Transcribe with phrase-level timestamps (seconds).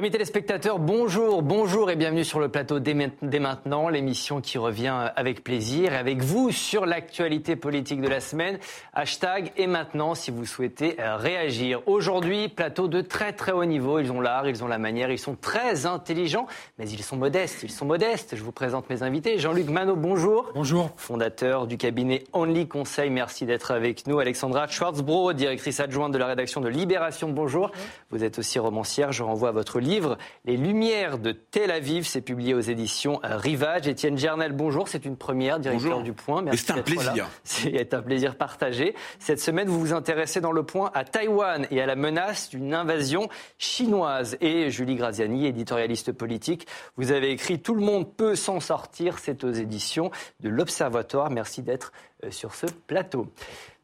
[0.00, 2.94] Amis téléspectateurs, bonjour, bonjour et bienvenue sur le plateau dès
[3.38, 8.58] maintenant, l'émission qui revient avec plaisir et avec vous sur l'actualité politique de la semaine.
[8.94, 11.82] Hashtag et maintenant si vous souhaitez euh, réagir.
[11.84, 13.98] Aujourd'hui, plateau de très très haut niveau.
[13.98, 16.46] Ils ont l'art, ils ont la manière, ils sont très intelligents,
[16.78, 17.62] mais ils sont modestes.
[17.62, 18.36] Ils sont modestes.
[18.36, 19.38] Je vous présente mes invités.
[19.38, 20.50] Jean-Luc Manot, bonjour.
[20.54, 20.92] Bonjour.
[20.96, 24.18] Fondateur du cabinet Only Conseil, merci d'être avec nous.
[24.18, 27.70] Alexandra Schwarzbro, directrice adjointe de la rédaction de Libération, bonjour.
[28.08, 29.12] Vous êtes aussi romancière.
[29.12, 29.89] Je renvoie à votre livre
[30.44, 32.06] Les Lumières de Tel Aviv.
[32.06, 33.88] C'est publié aux éditions Rivage.
[33.88, 34.86] Étienne Gernel, bonjour.
[34.86, 36.42] C'est une première, directeur du Point.
[36.42, 36.64] Merci.
[36.64, 37.28] C'est un plaisir.
[37.42, 38.94] C'est un plaisir partagé.
[39.18, 42.72] Cette semaine, vous vous intéressez dans le Point à Taïwan et à la menace d'une
[42.72, 44.36] invasion chinoise.
[44.40, 49.18] Et Julie Graziani, éditorialiste politique, vous avez écrit Tout le monde peut s'en sortir.
[49.18, 51.30] C'est aux éditions de l'Observatoire.
[51.30, 51.90] Merci d'être
[52.30, 53.26] sur ce plateau.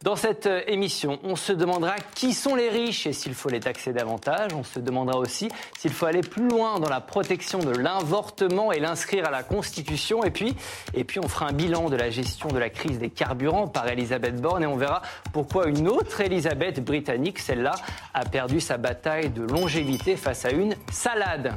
[0.02, 3.60] Dans cette euh, émission, on se demandera qui sont les riches et s'il faut les
[3.60, 4.52] taxer davantage.
[4.52, 5.48] On se demandera aussi
[5.78, 10.22] s'il faut aller plus loin dans la protection de l'invortement et l'inscrire à la Constitution.
[10.22, 10.54] Et puis,
[10.92, 13.88] et puis, on fera un bilan de la gestion de la crise des carburants par
[13.88, 15.00] Elisabeth Borne et on verra
[15.32, 17.74] pourquoi une autre Elisabeth britannique, celle-là,
[18.12, 21.54] a perdu sa bataille de longévité face à une salade.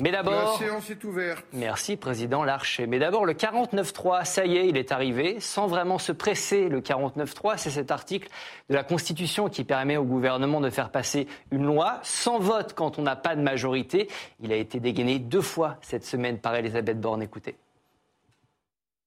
[0.00, 0.58] Mais d'abord.
[0.60, 1.44] La séance est ouverte.
[1.52, 2.86] Merci, Président Larcher.
[2.86, 6.68] Mais d'abord, le 49.3, ça y est, il est arrivé, sans vraiment se presser.
[6.68, 8.28] Le 49.3, c'est cet article
[8.68, 12.98] de la Constitution qui permet au gouvernement de faire passer une loi sans vote quand
[12.98, 14.08] on n'a pas de majorité.
[14.40, 17.22] Il a été dégainé deux fois cette semaine par Elisabeth Borne.
[17.22, 17.56] Écoutez.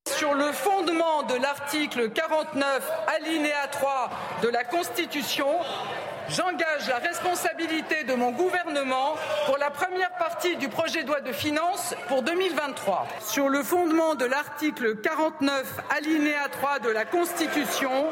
[0.07, 4.09] Sur le fondement de l'article 49, alinéa 3
[4.44, 5.47] de la Constitution,
[6.29, 11.31] j'engage la responsabilité de mon gouvernement pour la première partie du projet de loi de
[11.31, 13.07] finances pour 2023.
[13.21, 18.07] Sur le fondement de l'article 49, alinéa 3 de la Constitution,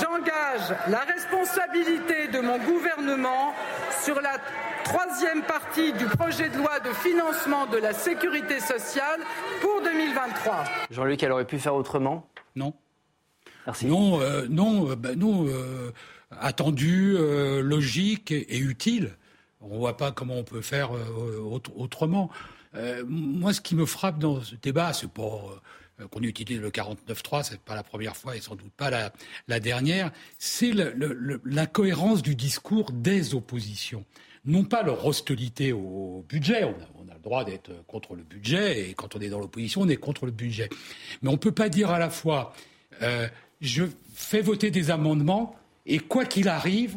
[0.00, 3.54] j'engage la responsabilité de mon gouvernement
[4.02, 4.38] sur la
[4.84, 9.20] troisième partie du projet de loi de financement de la sécurité sociale
[9.60, 10.64] pour 2023.
[10.90, 12.26] Jean-Luc, elle aurait pu faire autrement?
[12.56, 12.74] Non.
[13.66, 13.86] Merci.
[13.86, 15.92] Non, euh, non, euh, bah, non euh,
[16.40, 17.16] attendu,
[17.62, 19.16] logique et, utile.
[19.60, 20.90] On ne voit pas comment on peut faire
[21.76, 22.30] autrement.
[23.06, 25.40] moi, ce qui me frappe dans ce débat, c'est pas
[26.10, 28.90] qu'on utilise le 49.3, c'est pas la première fois et sans doute pas
[29.46, 30.72] la, dernière, c'est
[31.44, 34.04] l'incohérence du discours des oppositions
[34.44, 36.64] non pas leur hostilité au budget.
[36.64, 39.88] On a, le droit d'être contre le budget et quand on est dans l'opposition, on
[39.88, 40.68] est contre le budget.
[41.22, 42.52] Mais on ne peut pas dire à la fois
[43.02, 43.28] euh,
[43.60, 45.54] je fais voter des amendements
[45.86, 46.96] et quoi qu'il arrive,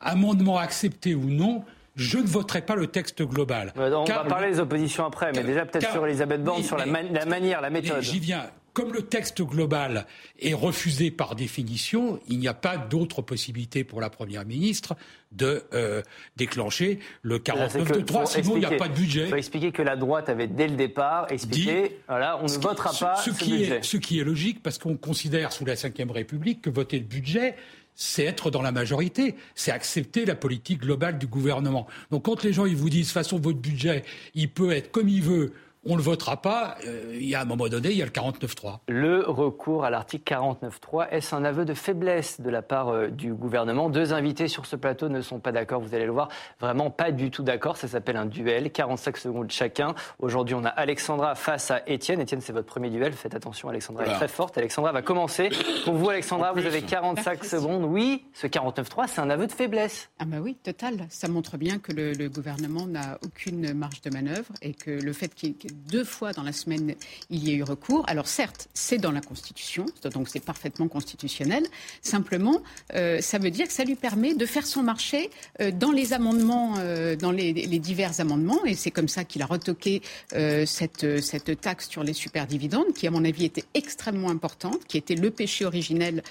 [0.00, 1.64] amendement accepté ou non,
[1.96, 3.72] je ne voterai pas le texte global.
[3.76, 7.26] on va parler des oppositions après, mais déjà peut-être sur Elisabeth Borne, sur la, la,
[7.26, 8.02] manière, la méthode.
[8.02, 10.04] J'y viens comme le texte global
[10.40, 14.96] est refusé par définition, il n'y a pas d'autre possibilité pour la Première ministre
[15.30, 16.02] de euh,
[16.36, 19.24] déclencher le 49 de 3, sinon il n'y a pas de budget.
[19.24, 22.90] Il faut expliquer que la droite avait dès le départ expliqué, voilà, on ne votera
[22.98, 23.76] pas ce, qui budget.
[23.76, 27.04] Est, ce qui est logique, parce qu'on considère sous la Ve République que voter le
[27.04, 27.54] budget,
[27.94, 31.86] c'est être dans la majorité, c'est accepter la politique globale du gouvernement.
[32.10, 35.08] Donc quand les gens ils vous disent, de façon, votre budget, il peut être comme
[35.08, 35.52] il veut,
[35.86, 36.76] on ne le votera pas.
[36.86, 38.78] Euh, il y a un moment donné, il y a le 49-3.
[38.88, 43.34] Le recours à l'article 49.3, est-ce un aveu de faiblesse de la part euh, du
[43.34, 43.90] gouvernement?
[43.90, 46.28] Deux invités sur ce plateau ne sont pas d'accord, vous allez le voir,
[46.60, 47.76] vraiment pas du tout d'accord.
[47.76, 49.94] Ça s'appelle un duel, 45 secondes chacun.
[50.18, 52.20] Aujourd'hui, on a Alexandra face à Étienne.
[52.20, 53.12] Étienne, c'est votre premier duel.
[53.12, 54.58] Faites attention, Alexandra est très forte.
[54.58, 55.50] Alexandra va commencer.
[55.84, 57.84] Pour vous, Alexandra, vous avez 45 secondes.
[57.84, 60.10] Oui, ce 49.3, c'est un aveu de faiblesse.
[60.18, 61.06] Ah bah oui, total.
[61.10, 65.12] Ça montre bien que le, le gouvernement n'a aucune marge de manœuvre et que le
[65.12, 65.54] fait qu'il
[65.88, 66.94] deux fois dans la semaine,
[67.30, 68.04] il y a eu recours.
[68.08, 71.64] Alors certes, c'est dans la Constitution, donc c'est parfaitement constitutionnel.
[72.02, 72.62] Simplement,
[72.94, 75.30] euh, ça veut dire que ça lui permet de faire son marché
[75.60, 79.46] euh, dans les amendements, euh, dans les, divers amendements, et c'est comme ça qu'il a
[79.46, 84.96] retoqué cette, cette taxe sur les superdividendes, qui à mon avis était extrêmement importante, qui
[84.96, 86.22] était le péché originel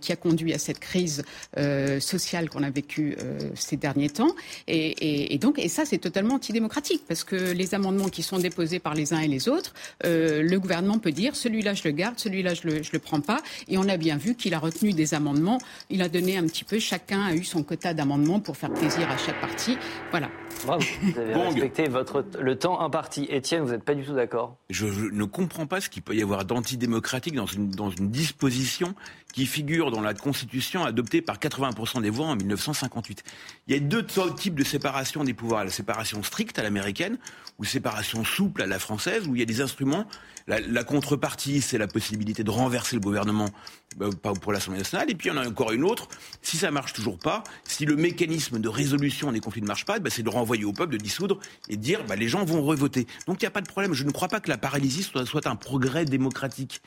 [0.00, 1.22] qui a conduit à cette crise
[2.00, 3.16] sociale qu'on a vécue
[3.54, 4.34] ces derniers temps.
[4.66, 8.94] Et, donc, et ça, c'est totalement antidémocratique, parce que les amendements qui sont déposés par
[8.94, 9.74] les uns et les autres,
[10.04, 13.40] euh, le gouvernement peut dire celui-là je le garde, celui-là je le, le prends pas.
[13.68, 15.58] Et on a bien vu qu'il a retenu des amendements.
[15.88, 19.10] Il a donné un petit peu, chacun a eu son quota d'amendements pour faire plaisir
[19.10, 19.76] à chaque parti.
[20.10, 20.28] Voilà.
[20.66, 23.26] Bravo, vous avez respecté votre, le temps imparti.
[23.30, 26.22] Étienne, vous n'êtes pas du tout d'accord je, ne comprends pas ce qu'il peut y
[26.22, 28.94] avoir d'antidémocratique dans une, dans une disposition
[29.32, 33.22] qui figure dans la Constitution adoptée par 80% des voix en 1958.
[33.68, 34.04] Il y a deux
[34.36, 35.64] types de séparation des pouvoirs.
[35.64, 37.18] La séparation stricte à l'américaine
[37.60, 40.06] ou séparation souple à la française, où il y a des instruments.
[40.46, 43.50] La, contrepartie, c'est la possibilité de renverser le gouvernement
[44.00, 45.08] euh, pour l'Assemblée nationale.
[45.08, 46.08] Et puis il y en a encore une autre.
[46.42, 50.00] Si ça marche toujours pas, si le mécanisme de résolution des conflits ne marche pas,
[50.00, 52.44] ben, c'est de renvoyer envoyer au peuple de dissoudre et de dire bah, les gens
[52.44, 53.06] vont revoter.
[53.26, 53.92] Donc il n'y a pas de problème.
[53.92, 56.82] Je ne crois pas que la paralysie soit, un progrès démocratique.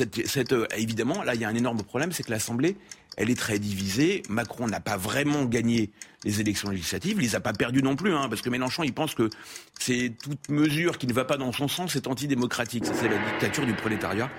[0.00, 2.76] Euh, évidemment, là, il y a un énorme problème, c'est que l'Assemblée,
[3.16, 4.22] elle est très divisée.
[4.28, 5.90] Macron n'a pas vraiment gagné
[6.24, 7.16] les élections législatives.
[7.18, 9.28] Il les a pas perdues non plus, hein, parce que Mélenchon, il pense que
[9.78, 12.86] c'est toute mesure qui ne va pas dans son sens, c'est antidémocratique.
[12.86, 14.30] Ça, c'est la dictature du prolétariat.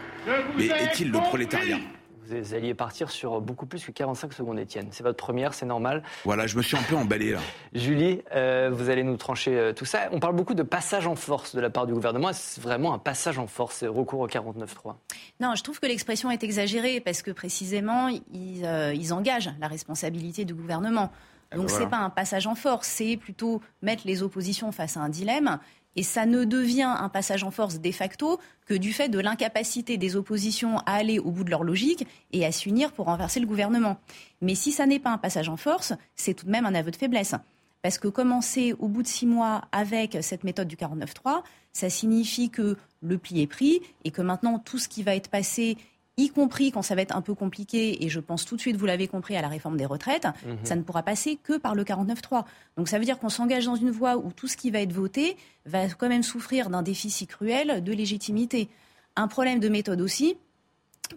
[0.57, 1.79] Mais est-il le prolétariat?
[2.25, 4.87] Vous alliez partir sur beaucoup plus que 45 secondes, Étienne.
[4.91, 6.03] C'est votre première, c'est normal.
[6.25, 7.39] Voilà, je me suis un peu emballé là.
[7.73, 10.09] Julie, euh, vous allez nous trancher euh, tout ça.
[10.11, 12.29] On parle beaucoup de passage en force de la part du gouvernement.
[12.29, 14.95] Est-ce vraiment un passage en force, recours au 49-3
[15.39, 20.45] Non, je trouve que l'expression est exagérée parce que précisément, ils, euh, engagent la responsabilité
[20.45, 21.11] du gouvernement.
[21.51, 24.97] Ah, Donc ce n'est pas un passage en force, c'est plutôt mettre les oppositions face
[24.97, 25.59] à un dilemme
[25.95, 29.98] et ça ne devient un passage en force de facto que du fait de l'incapacité
[29.98, 33.48] des oppositions à aller au bout de leur logique et à s'unir pour renverser le
[33.48, 33.98] gouvernement.
[34.42, 36.92] Mais si ça n'est pas un passage en force, c'est tout de même un aveu
[36.92, 37.36] de faiblesse.
[37.81, 41.44] Parce que commencer au bout de six mois avec cette méthode du 49-3,
[41.74, 45.30] ça signifie que le pli est pris et que maintenant tout ce qui va être
[45.30, 45.78] passé
[46.18, 48.75] y compris quand ça va être un peu compliqué, et je pense tout de suite,
[48.75, 50.57] vous l'avez compris, à la réforme des retraites, mhm.
[50.63, 52.45] ça ne pourra passer que par le 49-3.
[52.77, 54.94] Donc ça veut dire qu'on s'engage dans une voie où tout ce qui va être
[54.94, 58.69] voté va quand même souffrir d'un déficit cruel de légitimité.
[59.15, 60.38] Un problème de méthode aussi,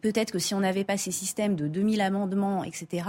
[0.00, 3.04] peut-être que si on n'avait pas ces systèmes de 2000 amendements, etc.,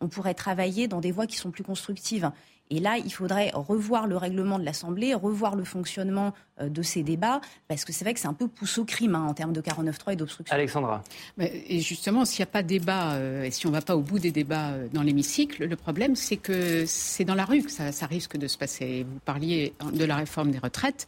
[0.00, 2.30] on pourrait travailler dans des voies qui sont plus constructives.
[2.70, 7.02] Et là, il faudrait revoir le règlement de l'Assemblée, revoir le fonctionnement euh, de ces
[7.02, 9.52] débats, parce que c'est vrai que c'est un peu pousse au crime hein, en termes
[9.52, 10.54] de 49.3 et d'obstruction.
[10.54, 11.04] Alexandra.
[11.38, 13.94] Et justement, s'il n'y a pas de débat, euh, et si on ne va pas
[13.94, 17.62] au bout des débats euh, dans l'hémicycle, le problème, c'est que c'est dans la rue
[17.62, 19.04] que ça, risque de se passer.
[19.08, 21.06] Vous parliez de la réforme des retraites.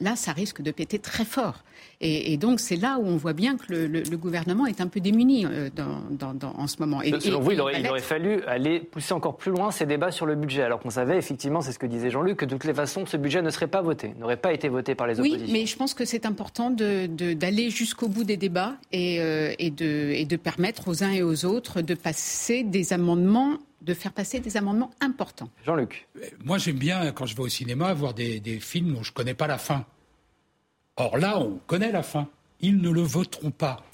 [0.00, 1.64] là, ça risque de péter très fort.
[2.00, 5.46] Et, donc, c'est là où on voit bien que le, gouvernement est un peu démuni
[5.46, 7.00] en ce moment.
[7.00, 10.10] Et, Selon vous, il aurait, il aurait, fallu aller pousser encore plus loin ces débats
[10.10, 12.64] sur le budget, alors on savait effectivement, c'est ce que disait Jean-Luc, que de toutes
[12.64, 15.46] les façons, ce budget ne serait pas voté, n'aurait pas été voté par les oppositions.
[15.46, 19.70] Oui, mais je pense que c'est important d'aller jusqu'au bout des débats et, euh, et,
[19.70, 24.12] de, et de permettre aux uns et aux autres de passer des amendements de faire
[24.12, 25.48] passer des amendements importants.
[25.64, 26.08] Jean-Luc.
[26.44, 29.14] Moi, j'aime bien, quand je vais au cinéma, voir des, des films dont je ne
[29.14, 29.84] connais pas la fin.
[30.96, 32.26] Or là, on connaît la fin.
[32.60, 33.84] Ils ne le voteront pas.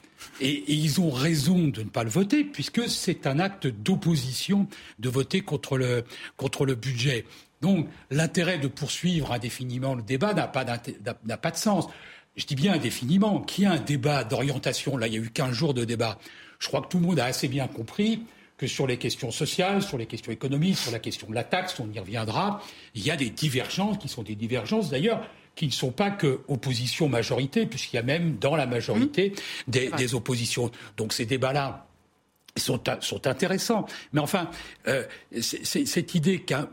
[0.41, 4.67] Et, ils ont raison de ne pas le voter, puisque c'est un acte d'opposition
[4.99, 6.05] de voter contre le,
[6.37, 7.25] contre le budget.
[7.61, 11.89] Donc l'intérêt de poursuivre indéfiniment le débat n'a pas, pas de sens.
[12.37, 13.41] Je dis bien indéfiniment.
[13.41, 16.19] Qu'il y a un débat d'orientation, là il y a eu 15 jours de débat,
[16.59, 18.23] je crois que tout le monde a assez bien compris
[18.57, 21.81] que sur les questions sociales, sur les questions économiques, sur la question de la taxe,
[21.81, 22.63] on y reviendra,
[22.95, 26.41] il y a des divergences qui sont des divergences d'ailleurs qui ne sont pas que
[26.49, 29.35] opposition-majorité, puisqu'il y a même dans la majorité
[29.67, 29.71] mmh.
[29.71, 30.71] des, oppositions.
[30.97, 31.87] Donc ces débats-là,
[32.57, 33.87] sont, sont, intéressants.
[34.13, 34.51] Mais enfin,
[34.87, 35.05] euh,
[35.41, 36.69] cette idée qu'un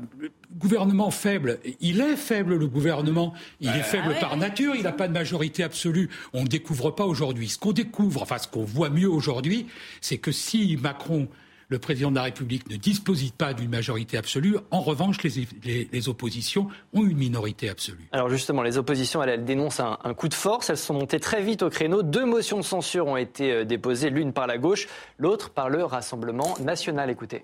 [0.58, 4.92] gouvernement faible, il est faible le gouvernement, il est bah, faible par nature, il n'a
[4.92, 6.10] pas de majorité absolue.
[6.34, 7.50] On ne découvre pas aujourd'hui.
[7.50, 9.68] Ce qu'on découvre, enfin ce qu'on voit mieux aujourd'hui,
[10.02, 11.30] c'est que si Macron
[11.69, 14.57] le président de la République ne dispose pas d'une majorité absolue?
[14.71, 18.07] En revanche, les, oppositions ont une minorité absolue.
[18.12, 20.69] Alors justement, les oppositions, elles, dénoncent un, coup de force.
[20.69, 22.04] Elles sont montées très vite au créneau.
[22.04, 25.83] Deux motions de censure ont été euh, déposées, l'une par la gauche, l'autre par le
[25.83, 27.09] Rassemblement national.
[27.09, 27.44] Écoutez.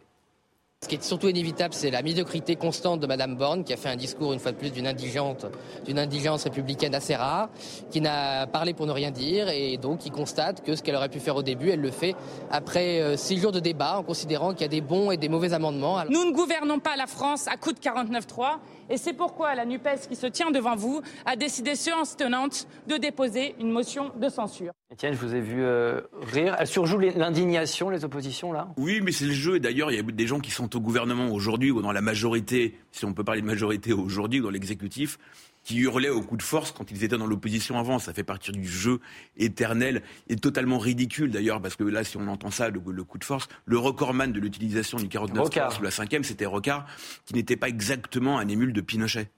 [0.85, 3.89] Ce qui est surtout inévitable, c'est la médiocrité constante de Mme Borne, qui a fait
[3.89, 5.47] un discours, une fois de plus, d'une indigente,
[5.83, 7.49] d'une indigence républicaine assez rare,
[7.89, 11.09] qui n'a parlé pour ne rien dire, et donc qui constate que ce qu'elle aurait
[11.09, 12.13] pu faire au début, elle le fait
[12.51, 15.27] après euh, six jours de débat, en considérant qu'il y a des bons et des
[15.27, 16.03] mauvais amendements.
[16.07, 20.07] Nous ne gouvernons pas la France à coup de 49-3, et c'est pourquoi la NUPES,
[20.07, 24.71] qui se tient devant vous, a décidé, séance tenante, de déposer une motion de censure.
[24.93, 26.55] Etienne, je vous ai vu euh, rire.
[26.59, 28.67] Elle surjoue l'indignation, les oppositions, là?
[28.77, 29.55] Oui, mais c'est le jeu.
[29.55, 32.01] Et d'ailleurs, il y a des gens qui sont au gouvernement aujourd'hui, ou dans la
[32.01, 35.17] majorité, si on peut parler de majorité aujourd'hui, dans l'exécutif,
[35.65, 37.99] qui hurlaient au coup de force quand ils étaient dans l'opposition avant.
[37.99, 39.01] Ça fait partie du jeu
[39.35, 43.23] éternel et totalement ridicule d'ailleurs, parce que là, si on entend ça, le, coup de
[43.25, 46.85] force, le recordman de l'utilisation du 49 sous la cinquième, c'était Rocard,
[47.25, 49.29] qui n'était pas exactement un émule de Pinochet.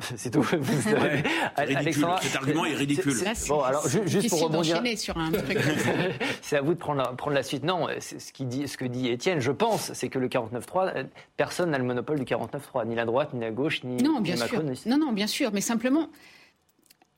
[0.16, 0.44] C'est tout.
[0.44, 3.14] Cet argument est ridicule.
[3.48, 5.58] bon, alors juste pour rebondir sur un truc.
[6.42, 7.64] c'est à vous de prendre la, prendre la suite.
[7.64, 11.06] Non, ce, qui dit, ce que dit Étienne, je pense, c'est que le 49-3,
[11.36, 14.36] personne n'a le monopole du 49-3, ni la droite, ni la gauche, ni, non, bien
[14.36, 14.62] sûr.
[14.86, 16.08] Non, non, bien sûr, mais simplement.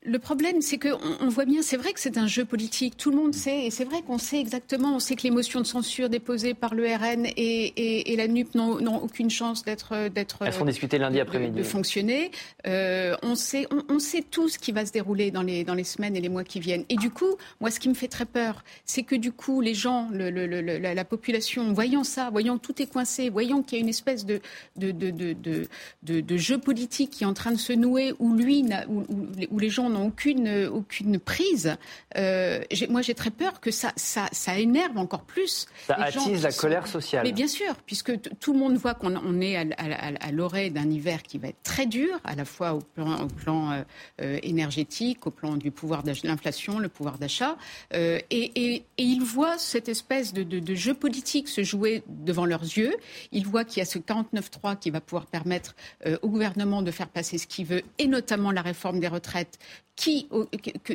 [0.05, 3.09] Le problème, c'est qu'on on voit bien, c'est vrai que c'est un jeu politique, tout
[3.09, 5.65] le monde sait, et c'est vrai qu'on sait exactement, on sait que les motions de
[5.65, 10.09] censure déposées par le RN et, et, la NUP n'ont aucune chance d'être...
[10.09, 11.57] d'être Elles seront discutées lundi après-midi.
[11.57, 12.31] De, fonctionner.
[12.67, 15.83] Euh, on, sait, on, sait tout ce qui va se dérouler dans les, dans les
[15.83, 16.85] semaines et les mois qui viennent.
[16.89, 19.73] Et du coup, moi, ce qui me fait très peur, c'est que du coup, les
[19.73, 23.81] gens, le, la, la, population, voyant ça, voyant que tout est coincé, voyant qu'il y
[23.81, 24.39] a une espèce de,
[24.77, 25.67] de, de,
[26.03, 29.03] de, jeu politique qui est en train de se nouer, où lui, où,
[29.51, 31.75] où les gens n'ont aucune, aucune prise,
[32.17, 35.67] euh, moi j'ai très peur que ça, ça, ça énerve encore plus.
[35.87, 37.23] Ça attise la colère sociale.
[37.25, 41.37] Mais bien sûr, puisque tout le monde voit qu'on est à, l'orée d'un hiver qui
[41.37, 43.83] va être très dur, à la fois au plan, au plan euh,
[44.21, 47.57] euh, énergétique, au plan du pouvoir de l'inflation, le pouvoir d'achat,
[47.93, 52.45] et, et, et, ils voient cette espèce de, de, de, jeu politique se jouer devant
[52.45, 52.95] leurs yeux.
[53.31, 55.75] Ils voient qu'il y a ce 49-3 qui va pouvoir permettre
[56.21, 59.59] au gouvernement de faire passer ce qu'il veut, et notamment la réforme des retraites
[59.95, 60.27] qui,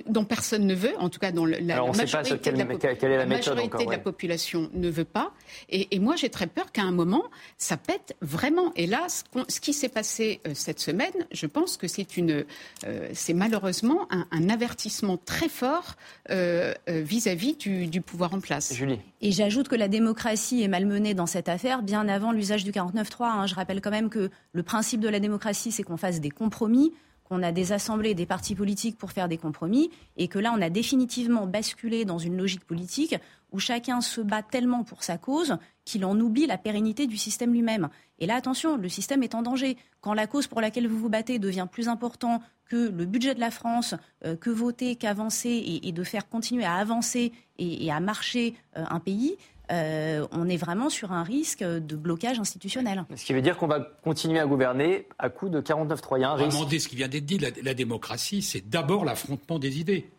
[0.06, 5.06] dont personne ne veut, en tout cas dont la, majorité, de la, population ne veut
[5.06, 5.32] pas.
[5.70, 7.24] Et, moi, j'ai très peur qu'à un moment,
[7.56, 8.72] ça pète vraiment.
[8.76, 12.44] Et là, ce, qui s'est passé euh, cette semaine, je pense que c'est une,
[12.86, 15.94] euh, c'est malheureusement un, avertissement très fort
[16.30, 18.74] euh, vis-à-vis du, pouvoir en place.
[18.74, 18.98] Julie.
[19.22, 23.24] Et j'ajoute que la démocratie est malmenée dans cette affaire bien avant l'usage du 49.3.
[23.24, 23.46] Hein.
[23.46, 26.92] Je rappelle quand même que le principe de la démocratie, c'est qu'on fasse des compromis
[27.30, 30.60] qu'on a des assemblées, des partis politiques pour faire des compromis, et que là, on
[30.60, 33.14] a définitivement basculé dans une logique politique
[33.52, 37.52] où chacun se bat tellement pour sa cause qu'il en oublie la pérennité du système
[37.52, 37.88] lui-même.
[38.18, 39.76] Et là, attention, le système est en danger.
[40.00, 43.40] Quand la cause pour laquelle vous vous battez devient plus important que le budget de
[43.40, 43.94] la France,
[44.24, 49.00] euh, que voter, qu'avancer, et, de faire continuer à avancer et, à marcher euh, un
[49.00, 49.36] pays,
[49.70, 53.04] euh, on est vraiment sur un risque de blocage institutionnel.
[53.14, 56.18] Ce qui veut dire qu'on va continuer à gouverner à coup de 49-3.
[56.18, 56.80] Il y a un risque.
[56.80, 60.10] ce qui vient d'être dit, la, démocratie, c'est d'abord l'affrontement des idées.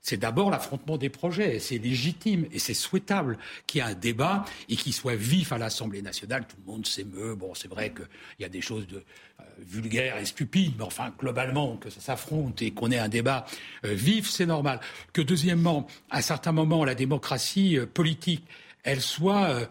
[0.00, 1.58] C'est d'abord l'affrontement des projets.
[1.58, 5.58] C'est légitime et c'est souhaitable qu'il y ait un débat et qu'il soit vif à
[5.58, 6.46] l'Assemblée nationale.
[6.46, 7.34] Tout le monde s'émeut.
[7.34, 8.06] Bon, c'est vrai qu'il
[8.38, 12.62] y a des choses de, euh, vulgaires et stupides, mais enfin, globalement, que ça s'affronte
[12.62, 13.46] et qu'on ait un débat
[13.84, 14.80] euh, vif, c'est normal.
[15.12, 18.44] Que deuxièmement, à certains moments, la démocratie politique
[18.86, 19.66] elle soit euh,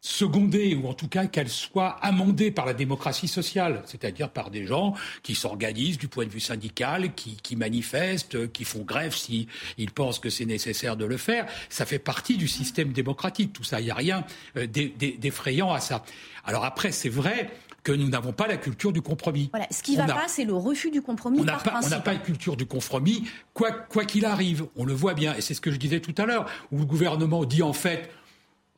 [0.00, 4.66] secondée, ou en tout cas qu'elle soit amendée par la démocratie sociale, c'est-à-dire par des
[4.66, 9.46] gens qui s'organisent du point de vue syndical, qui, manifestent, qui font grève s'ils
[9.94, 11.46] pensent que c'est nécessaire de le faire.
[11.68, 13.80] Ça fait partie du système démocratique, tout ça.
[13.80, 14.24] Il n'y a rien
[14.56, 16.04] euh, d'effrayant à ça.
[16.44, 17.50] Alors après, c'est vrai
[17.86, 19.48] que nous n'avons pas la culture du compromis.
[19.52, 19.68] Voilà.
[19.70, 21.38] Ce qui ne va pas, c'est le refus du compromis.
[21.38, 23.72] On n'a pas, pas une culture du compromis, quoi
[24.08, 24.66] qu'il arrive.
[24.74, 26.84] On le voit bien, et c'est ce que je disais tout à l'heure, où le
[26.84, 28.10] gouvernement dit en fait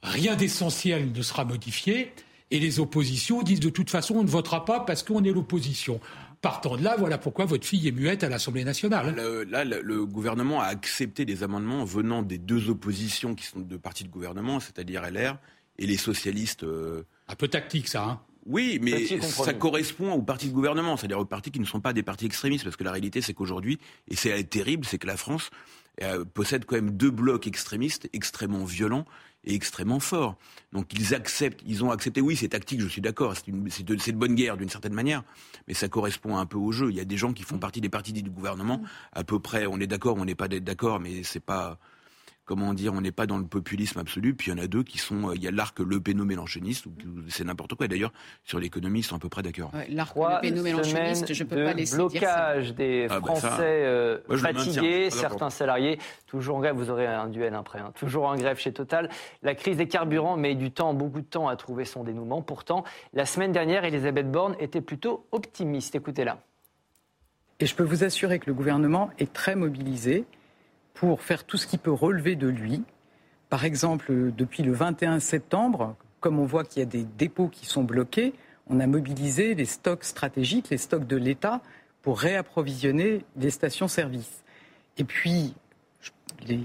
[0.03, 2.13] rien d'essentiel ne sera modifié,
[2.51, 6.01] et les oppositions disent de toute façon on ne votera pas parce qu'on est l'opposition.
[6.43, 9.17] Partant de là, voilà pourquoi votre fille est muette à l'Assemblée nationale.
[9.49, 14.05] là, le, gouvernement a accepté des amendements venant des deux oppositions qui sont deux partis
[14.05, 15.39] de gouvernement, c'est-à-dire LR
[15.79, 16.65] et les socialistes.
[16.65, 18.05] Euh, Un peu tactique, ça.
[18.05, 21.81] Hein oui, mais ça correspond aux partis de gouvernement, c'est-à-dire aux partis qui ne sont
[21.81, 23.79] pas des partis extrémistes, parce que la réalité, c'est qu'aujourd'hui,
[24.09, 25.51] et c'est terrible, c'est que la France
[26.03, 29.05] euh, possède quand même deux blocs extrémistes extrêmement violents
[29.45, 30.37] et extrêmement forts.
[30.73, 34.13] Donc ils acceptent, ils ont accepté, oui, c'est tactique, je suis d'accord, c'est de, de,
[34.13, 35.25] bonne guerre d'une certaine manière,
[35.67, 36.91] mais ça correspond un peu au jeu.
[36.91, 38.81] Il y a des gens qui font partie des partis du gouvernement,
[39.13, 41.79] à peu près, on est d'accord, on n'est pas d'accord, mais c'est pas
[42.49, 44.35] comment dire, on n'est pas dans le populisme absolu.
[44.35, 46.87] Puis il y en a deux qui sont, euh, il y a l'arc Le Péno-Mélanchoniste,
[47.29, 47.89] c'est n'importe quoi.
[47.89, 48.11] D'ailleurs,
[48.43, 49.71] sur l'économie, ils sont à peu près d'accord.
[49.91, 55.51] l'arc Le Péno-Mélanchoniste, je peux pas laisser blocage des ah, bah, Français euh, fatigués, certains
[55.51, 55.99] salariés.
[56.27, 57.81] Toujours en grève, vous aurez un duel après.
[57.81, 57.93] Hein.
[57.95, 59.11] Toujours en grève chez Total.
[59.43, 62.41] La crise des carburants met du temps, beaucoup de temps à trouver son dénouement.
[62.41, 65.95] Pourtant, la semaine dernière, Elisabeth Borne était plutôt optimiste.
[65.95, 66.39] Écoutez-la.
[67.61, 70.25] Et je peux vous assurer que le gouvernement est très mobilisé
[70.99, 72.83] pour faire tout ce qui peut relever de lui.
[73.51, 77.67] Par exemple, depuis le 21 septembre, comme on voit qu'il y a des dépôts qui
[77.67, 78.35] sont bloqués,
[78.69, 81.61] on a mobilisé les stocks stratégiques, les stocks de l'État,
[82.03, 84.43] pour réapprovisionner les stations-service.
[84.97, 85.55] Et puis,
[86.49, 86.61] les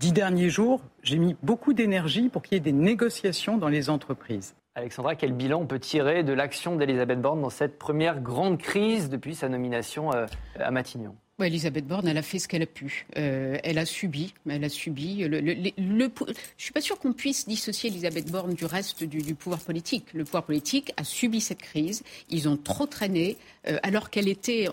[0.00, 3.90] dix derniers jours, j'ai mis beaucoup d'énergie pour qu'il y ait des négociations dans les
[3.90, 4.54] entreprises.
[4.74, 9.08] Alexandra, quel bilan on peut tirer de l'action d'Elisabeth Borne dans cette première grande crise
[9.08, 10.26] depuis sa nomination euh,
[10.58, 11.14] à Matignon?
[11.46, 13.06] Elisabeth Borne, elle a fait ce qu'elle a pu.
[13.16, 14.34] Euh, elle a subi.
[14.48, 15.18] Elle a subi.
[15.18, 16.10] Le, le,
[16.56, 20.06] suis pas sûre qu'on puisse dissocier Elisabeth Borne du reste du, pouvoir politique.
[20.14, 22.02] Le pouvoir politique a subi cette crise.
[22.28, 23.36] Ils ont trop traîné.
[23.68, 24.68] Euh, alors qu'elle était,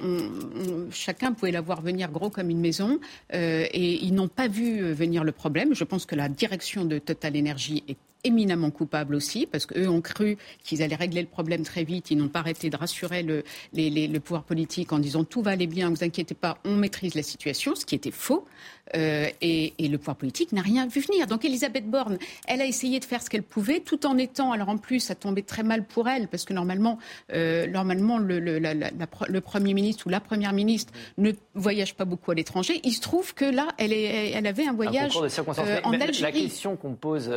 [0.92, 3.00] chacun pouvait la voir venir gros comme une maison.
[3.34, 5.76] Euh, et ils n'ont pas vu venir le problème.
[5.76, 10.02] Je pense que la direction de Total Energy est éminemment coupables aussi, parce qu'eux ont
[10.02, 12.12] cru qu'ils allaient régler le problème très vite.
[12.12, 15.68] Ils n'ont pas arrêté de rassurer le, le pouvoir politique en disant tout va aller
[15.68, 18.46] bien, ne vous inquiétez pas, on maîtrise la situation, ce qui était faux.
[18.94, 21.28] Euh, et, le pouvoir politique n'a rien vu venir.
[21.28, 22.18] Donc Elisabeth Borne,
[22.48, 25.16] elle a essayé de faire ce qu'elle pouvait, tout en étant, alors en plus, ça
[25.16, 26.98] tombait très mal pour elle, parce que normalement,
[27.34, 32.36] euh, normalement le, le, Premier ministre ou la Première ministre ne voyage pas beaucoup à
[32.36, 32.82] l'étranger.
[32.84, 36.22] Il se trouve que là, elle, est, elle avait un voyage euh, en Algérie.
[36.22, 37.32] La question qu'on pose,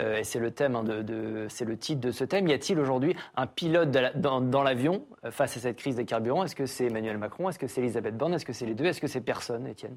[0.00, 3.14] et c'est le thème, hein, de, c'est le titre de ce thème, y a-t-il aujourd'hui
[3.36, 6.44] un pilote dans, dans l'avion face à cette crise des carburants?
[6.44, 7.48] Est-ce que c'est Emmanuel Macron?
[7.48, 8.34] Est-ce que c'est Elisabeth Borne?
[8.34, 8.86] Est-ce que c'est les deux?
[8.86, 9.96] Est-ce que c'est personne, Étienne?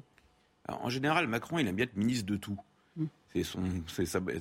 [0.68, 2.58] En général, Macron, il aime bien être ministre de tout.
[2.96, 3.06] Mm.
[3.42, 3.60] Son,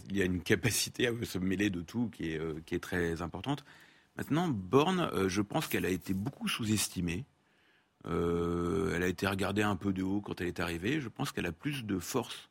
[0.09, 2.79] il y a une capacité à se mêler de tout qui est, euh, qui est
[2.79, 3.63] très importante.
[4.17, 7.25] Maintenant, Borne, euh, je pense qu'elle a été beaucoup sous-estimée.
[8.05, 10.99] Euh, elle a été regardée un peu de haut quand elle est arrivée.
[10.99, 12.49] Je pense qu'elle a plus de force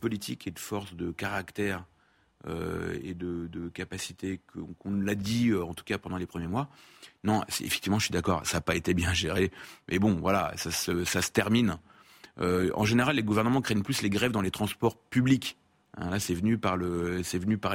[0.00, 1.84] politique et de force de caractère
[2.46, 4.40] et de, capacité
[4.78, 6.68] qu'on l'a dit, en tout cas pendant les premiers mois.
[7.22, 9.50] Non, effectivement, je suis d'accord, ça n'a pas été bien géré.
[9.88, 11.78] Mais bon, voilà, ça se termine.
[12.40, 15.56] Euh, en général, les gouvernements craignent plus les grèves dans les transports publics.
[15.96, 17.22] Hein, là, c'est venu par le,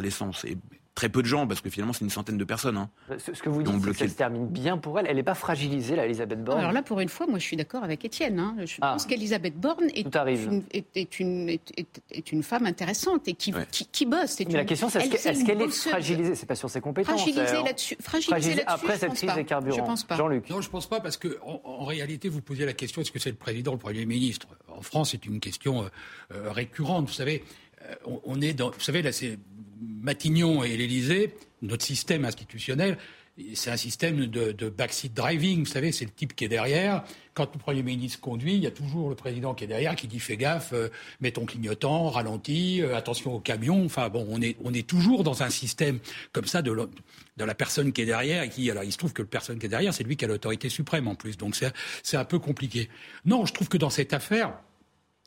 [0.01, 0.45] l'essence.
[0.45, 0.57] Et
[0.99, 2.75] très peu de gens, parce que finalement, c'est une centaine de personnes.
[2.75, 5.07] Hein, ce, que vous dites, c'est que ça se termine bien pour elle.
[5.07, 6.59] Elle n'est pas fragilisée, là, Elisabeth Borne.
[6.59, 8.37] Alors là, pour une fois, moi, je suis d'accord avec Étienne.
[8.37, 8.57] Hein.
[8.65, 8.91] Je ah.
[8.91, 13.53] pense qu'Elisabeth Borne est une, est, une, est, une, femme intéressante et qui,
[13.93, 14.37] qui, bosse.
[14.39, 16.35] Mais la question, c'est est-ce qu'elle est, fragilisée?
[16.35, 17.15] C'est pas sur ses compétences.
[17.15, 17.95] Fragilisée là-dessus.
[18.01, 19.77] Fragilisée là après cette crise des carburants.
[19.77, 20.17] Je pense pas.
[20.17, 20.49] Jean-Luc.
[20.49, 23.29] Non, je pense pas, parce que en, réalité, vous posiez la question est-ce que c'est
[23.29, 24.47] le président ou le Premier ministre?
[24.67, 25.87] En France, c'est une question euh,
[26.33, 27.07] euh, récurrente.
[27.07, 27.45] Vous savez,
[27.83, 28.71] euh, on, est dans.
[28.71, 29.39] Vous savez, là, c'est
[29.81, 32.97] Matignon et l'Élysée, notre système institutionnel,
[33.53, 35.59] c'est un système de, backseat driving.
[35.59, 37.03] Vous savez, c'est le type qui est derrière.
[37.33, 40.07] Quand le Premier ministre conduit, il y a toujours le président qui est derrière qui
[40.07, 40.89] dit fais gaffe, euh,
[41.33, 43.85] ton clignotant, ralentis, euh, attention au camion.
[43.85, 45.99] Enfin bon, on est, on est toujours dans un système
[46.33, 46.75] comme ça de,
[47.37, 49.57] de la personne qui est derrière et qui, alors il se trouve que le personne
[49.57, 51.37] qui est derrière, c'est lui qui a l'autorité suprême en plus.
[51.37, 51.55] Donc
[52.03, 52.89] c'est un peu compliqué.
[53.25, 54.53] Non, je trouve que dans cette affaire,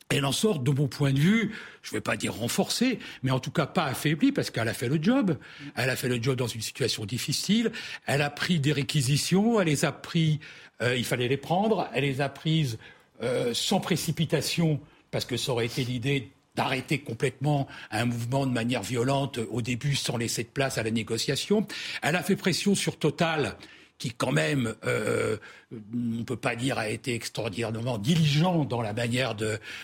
[0.09, 3.31] elle en sort, de mon point de vue, je ne vais pas dire renforcée, mais
[3.31, 5.37] en tout cas pas affaiblie, parce qu'elle a fait le job.
[5.75, 7.71] Elle a fait le job dans une situation difficile.
[8.05, 10.39] Elle a pris des réquisitions, elle les a pris,
[10.81, 12.77] euh, il fallait les prendre, elle les a prises
[13.21, 14.79] euh, sans précipitation,
[15.11, 19.95] parce que ça aurait été l'idée d'arrêter complètement un mouvement de manière violente au début
[19.95, 21.65] sans laisser de place à la négociation.
[22.03, 23.55] Elle a fait pression sur Total
[23.97, 25.37] qui quand même, euh,
[25.71, 29.35] on ne peut pas dire, a été extraordinairement diligent dans la manière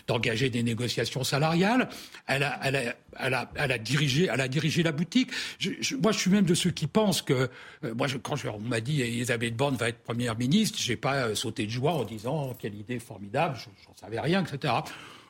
[0.06, 1.88] d'engager des négociations salariales.
[2.26, 5.30] Elle a, elle a, elle a, elle a, dirigé, elle a dirigé la boutique.
[5.58, 7.48] Je, moi, je suis même de ceux qui pensent que,
[7.84, 11.28] euh, moi, je, quand on m'a dit Elisabeth Borne va être première ministre, j'ai pas
[11.28, 14.74] euh, sauté de joie en disant quelle idée formidable, j'en savais rien, etc.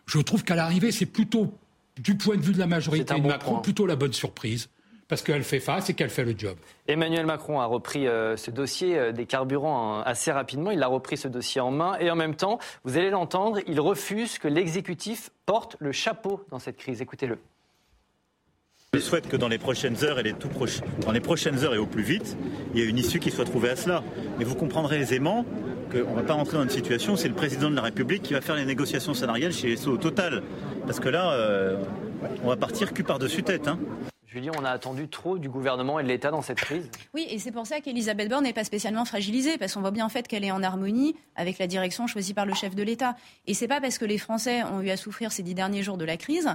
[0.07, 1.55] Je trouve qu'à l'arrivée, c'est plutôt,
[1.97, 4.69] du point de vue de la majorité de Macron, plutôt la bonne surprise
[5.11, 6.57] parce qu'elle fait face et qu'elle fait le job.
[6.87, 10.71] Emmanuel Macron a repris euh, ce dossier euh, des carburants hein, assez rapidement.
[10.71, 13.81] Il a repris ce dossier en main et en même temps, vous allez l'entendre, il
[13.81, 17.03] refuse que l'exécutif porte le chapeau dans cette crise.
[17.03, 17.39] Écoutez-le.
[18.95, 20.49] Je souhaite que dans les prochaines heures et les tout
[21.01, 22.37] dans les prochaines heures et au plus vite,
[22.73, 24.05] il y ait une issue qui soit trouvée à cela.
[24.39, 25.45] Mais vous comprendrez aisément
[25.91, 28.23] qu'on ne va pas rentrer dans une situation où c'est le président de la République
[28.23, 30.45] qui va faire les négociations salariales chez SO au total.
[30.87, 31.77] Parce que là, euh,
[32.45, 33.67] on va partir cul par-dessus tête.
[33.67, 33.79] Hein.
[34.33, 36.89] Julie, on a attendu trop du gouvernement et de l'État dans cette crise.
[37.15, 40.07] Oui, et c'est pour ça qu'Elisabeth Borne n'est pas spécialement fragilisée, parce qu'on voit bien
[40.07, 43.17] en fait qu'elle est en harmonie avec la direction choisie par le chef de l'État.
[43.49, 45.97] Et c'est pas parce que les Français ont eu à souffrir ces dix derniers jours
[45.97, 46.49] de la crise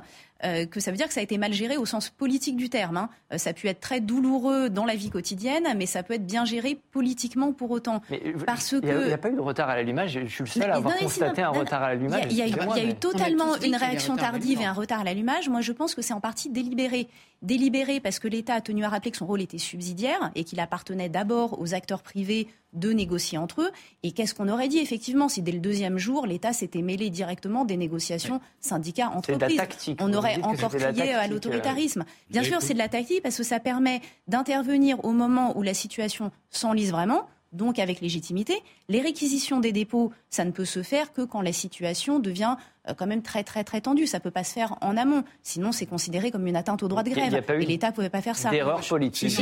[0.44, 2.70] euh, que ça veut dire que ça a été mal géré au sens politique du
[2.70, 2.98] terme.
[2.98, 3.10] Hein.
[3.34, 6.26] Euh, ça a pu être très douloureux dans la vie quotidienne, mais ça peut être
[6.26, 8.02] bien géré politiquement pour autant.
[8.12, 10.20] Euh, parce il n'y a, pas eu de retard à l'allumage.
[10.26, 12.28] Je suis le seul à avoir constaté un retard à l'allumage.
[12.30, 15.50] Il y a, eu totalement une réaction tardive et un retard à l'allumage.
[15.50, 17.08] Moi, je pense que c'est en partie délibéré.
[17.46, 20.60] Délibéré parce que l'État a tenu à rappeler que son rôle était subsidiaire et qu'il
[20.60, 23.70] appartenait d'abord aux acteurs privés de négocier entre eux.
[24.02, 24.80] Et qu'est-ce qu'on aurait dit?
[24.80, 29.62] Effectivement si dès le deuxième jour, l'État s'était mêlé directement des négociations syndicats entreprises
[30.00, 32.04] On aurait encore crié à l'autoritarisme.
[32.32, 35.76] Bien sûr, c'est de la tactique parce que ça permet d'intervenir au moment où la
[35.76, 38.62] situation s'enlise vraiment donc avec légitimité.
[38.90, 42.75] Les réquisitions des dépôts, ça ne peut se faire que quand la situation devient euh,
[42.94, 44.08] quand même très très très tendue.
[44.08, 45.24] Ça ne peut pas se faire en amont.
[45.44, 47.44] Sinon, c'est considéré comme une atteinte au droit de grève.
[47.60, 48.50] Et l'État ne pouvait pas faire ça.
[48.52, 49.40] D'erreur politique.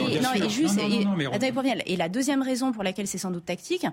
[1.85, 3.85] et la deuxième raison pour laquelle c'est sans doute tactique,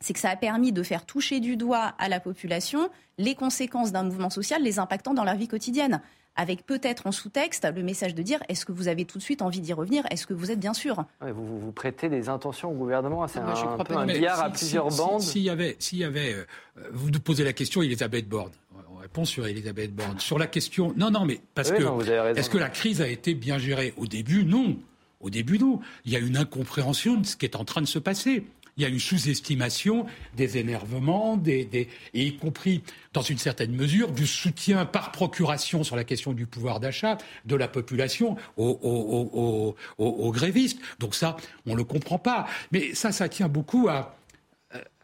[0.00, 3.92] c'est que ça a permis de faire toucher du doigt à la population les conséquences
[3.92, 6.00] d'un mouvement social les impactant dans leur vie quotidienne
[6.36, 9.42] avec peut-être en sous-texte le message de dire est-ce que vous avez tout de suite
[9.42, 10.04] envie d'y revenir?
[10.10, 11.04] Est-ce que vous êtes bien sûr?
[11.20, 15.22] Vous, vous, prêtez des intentions au gouvernement C'est un, un, peu billard à plusieurs bandes.
[15.22, 16.44] S'il y avait, s'il y avait euh,
[16.92, 18.52] vous nous posez la question, Elisabeth Borne.
[18.92, 20.18] On réponse sur Elisabeth Borne.
[20.18, 23.58] Sur la question, non, non, mais parce que est-ce que la crise a été bien
[23.58, 23.94] gérée?
[23.96, 24.76] Au début, non.
[25.20, 25.80] Au début, non.
[26.04, 28.46] Il y a une incompréhension de ce qui est en train de se passer.
[28.76, 34.26] Il y a une sous-estimation des énervements, et y compris, dans une certaine mesure, du
[34.26, 39.74] soutien par procuration sur la question du pouvoir d'achat de la population aux,
[40.32, 40.80] grévistes.
[40.98, 41.36] Donc ça,
[41.66, 42.46] on ne le comprend pas.
[42.72, 44.14] Mais ça, ça tient beaucoup à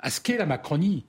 [0.09, 1.05] ce qu'est la Macronie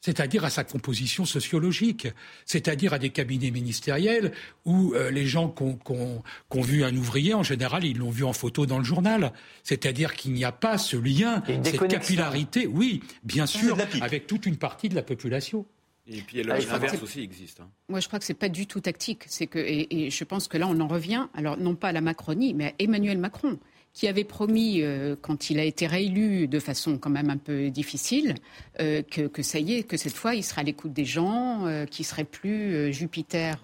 [0.00, 2.08] c'est-à-dire à sa composition sociologique,
[2.46, 4.32] c'est-à-dire à des cabinets ministériels
[4.64, 8.32] où euh, les gens qui ont, vu un ouvrier, en général, ils l'ont vu en
[8.32, 9.32] photo dans le journal.
[9.62, 14.56] C'est-à-dire qu'il n'y a pas ce lien, cette capillarité, oui, bien sûr, avec toute une
[14.56, 15.66] partie de la population.
[16.06, 17.60] Et puis l'inverse aussi existe.
[17.60, 17.68] Hein.
[17.88, 19.24] Moi, je crois que c'est pas du tout tactique.
[19.26, 21.28] C'est que, et, et, je pense que là, on en revient.
[21.34, 23.58] Alors, non pas à la Macronie, mais à Emmanuel Macron
[23.92, 27.70] qui avait promis, euh, quand il a été réélu de façon quand même un peu
[27.70, 28.34] difficile,
[28.80, 31.86] euh, que, ça y est, que cette fois, il serait à l'écoute des gens, euh,
[31.86, 33.58] qu'il serait plus Jupiter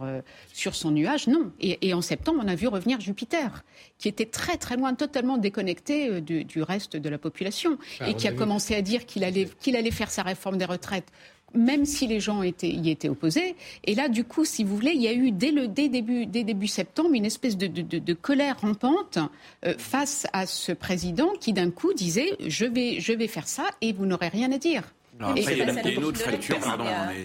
[0.52, 1.28] sur son nuage.
[1.28, 1.52] Non.
[1.60, 3.64] Et, en septembre, on a vu revenir Jupiter,
[3.98, 8.26] qui était très très loin, totalement déconnecté du, reste de la population, ah, et qui
[8.26, 11.10] a commencé à dire qu'il allait, qu'il allait faire sa réforme des retraites
[11.54, 13.56] même si les gens étaient, y étaient opposés.
[13.84, 16.44] Et là, du coup, si vous voulez, il y a eu dès, le, début, dès
[16.44, 19.18] début septembre une espèce de, colère rampante
[19.64, 23.64] euh, face à ce président qui, d'un coup, disait je vais, je vais faire ça
[23.80, 24.82] et vous n'aurez rien à dire.
[25.20, 26.58] après, il y a, une autre fracture,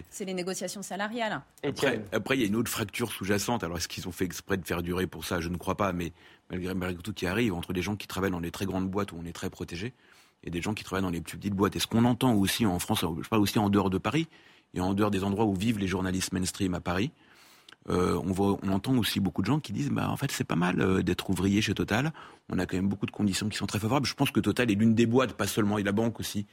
[0.10, 1.41] C'est les négociations salariales.
[1.63, 3.63] Après, il y a une autre fracture sous-jacente.
[3.63, 5.41] Alors, est-ce qu'ils ont fait exprès de faire durer pour ça?
[5.41, 6.13] Je ne crois pas, mais
[6.49, 9.12] malgré, malgré tout qui arrive, entre des gens qui travaillent dans les très grandes boîtes
[9.12, 9.93] où on est très protégé,
[10.43, 11.75] il y a des gens qui travaillent dans les plus petites boîtes.
[11.75, 14.27] Et ce qu'on entend aussi en France, je parle aussi en dehors de Paris,
[14.73, 17.12] et en dehors des endroits où vivent les journalistes mainstream à Paris,
[17.89, 20.43] euh, on, voit, on entend aussi beaucoup de gens qui disent bah, en fait, c'est
[20.43, 22.13] pas mal euh, d'être ouvrier chez Total.
[22.49, 24.06] On a quand même beaucoup de conditions qui sont très favorables.
[24.06, 26.45] Je pense que Total est l'une des boîtes, pas seulement, et la banque aussi,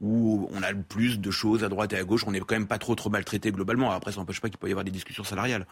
[0.00, 2.24] où on a le plus de choses à droite et à gauche.
[2.26, 3.90] On n'est quand même pas trop trop maltraité globalement.
[3.90, 5.66] Après, ça n'empêche pas qu'il peut y avoir des discussions salariales.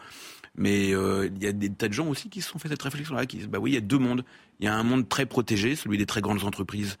[0.55, 2.81] Mais euh, il y a des tas de gens aussi qui se sont fait cette
[2.81, 4.25] réflexion-là, qui disent bah oui, il y a deux mondes.
[4.59, 6.97] Il y a un monde très protégé, celui des très grandes entreprises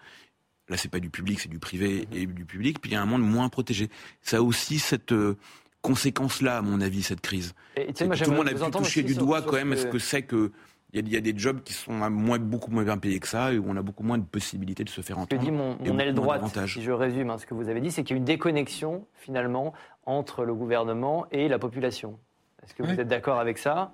[0.69, 2.17] Là, c'est pas du public, c'est du privé mhm.
[2.17, 2.79] et du public.
[2.81, 3.89] Puis il y a un monde moins protégé.
[4.21, 5.37] Ça a aussi cette euh,
[5.81, 7.53] conséquence-là, à mon avis, cette crise.
[7.75, 10.51] Et, tout le monde a pu toucher du doigt quand même ce que c'est que
[10.93, 13.57] il y, a des jobs qui sont moins, beaucoup moins bien payés que ça et
[13.57, 15.41] où on a beaucoup moins de possibilités de se faire entendre.
[15.41, 17.91] Que dit mon, mon aile droite, si je résume hein, ce que vous avez dit,
[17.91, 19.73] c'est qu'il y a une déconnexion finalement
[20.05, 22.17] entre le gouvernement et la population.
[22.65, 23.91] Est-ce que vous êtes d'accord avec ça?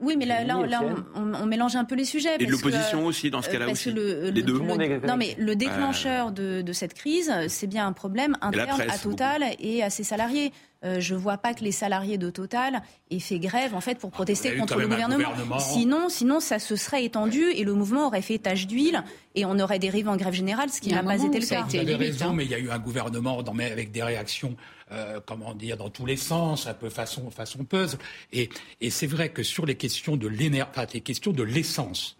[0.00, 0.82] Oui, mais là, là,
[1.14, 2.36] on, mélange un peu les sujets.
[2.38, 3.92] Et l'opposition aussi, dans ce cas-là aussi.
[3.92, 4.58] Le, les deux.
[4.58, 9.82] non, mais le déclencheur de, cette crise, c'est bien un problème interne à Total et
[9.82, 10.52] à ses salariés.
[10.84, 13.98] Euh, je ne vois pas que les salariés de Total aient fait grève en fait
[13.98, 15.58] pour ah, protester contre le gouvernement.
[15.58, 19.02] Sinon, sinon, ça se serait étendu et le mouvement aurait fait tache d'huile
[19.34, 21.64] et on aurait dérivé en grève générale, ce qui n'a pas été le cas.
[21.66, 22.32] Vous avez raison, hein.
[22.34, 24.56] mais il y a eu un gouvernement avec des réactions
[24.92, 27.98] euh, comment dire, dans tous les sens, un peu façon, façon puzzle.
[28.32, 28.50] Et,
[28.90, 32.16] c'est vrai que sur les questions de les questions de l'essence,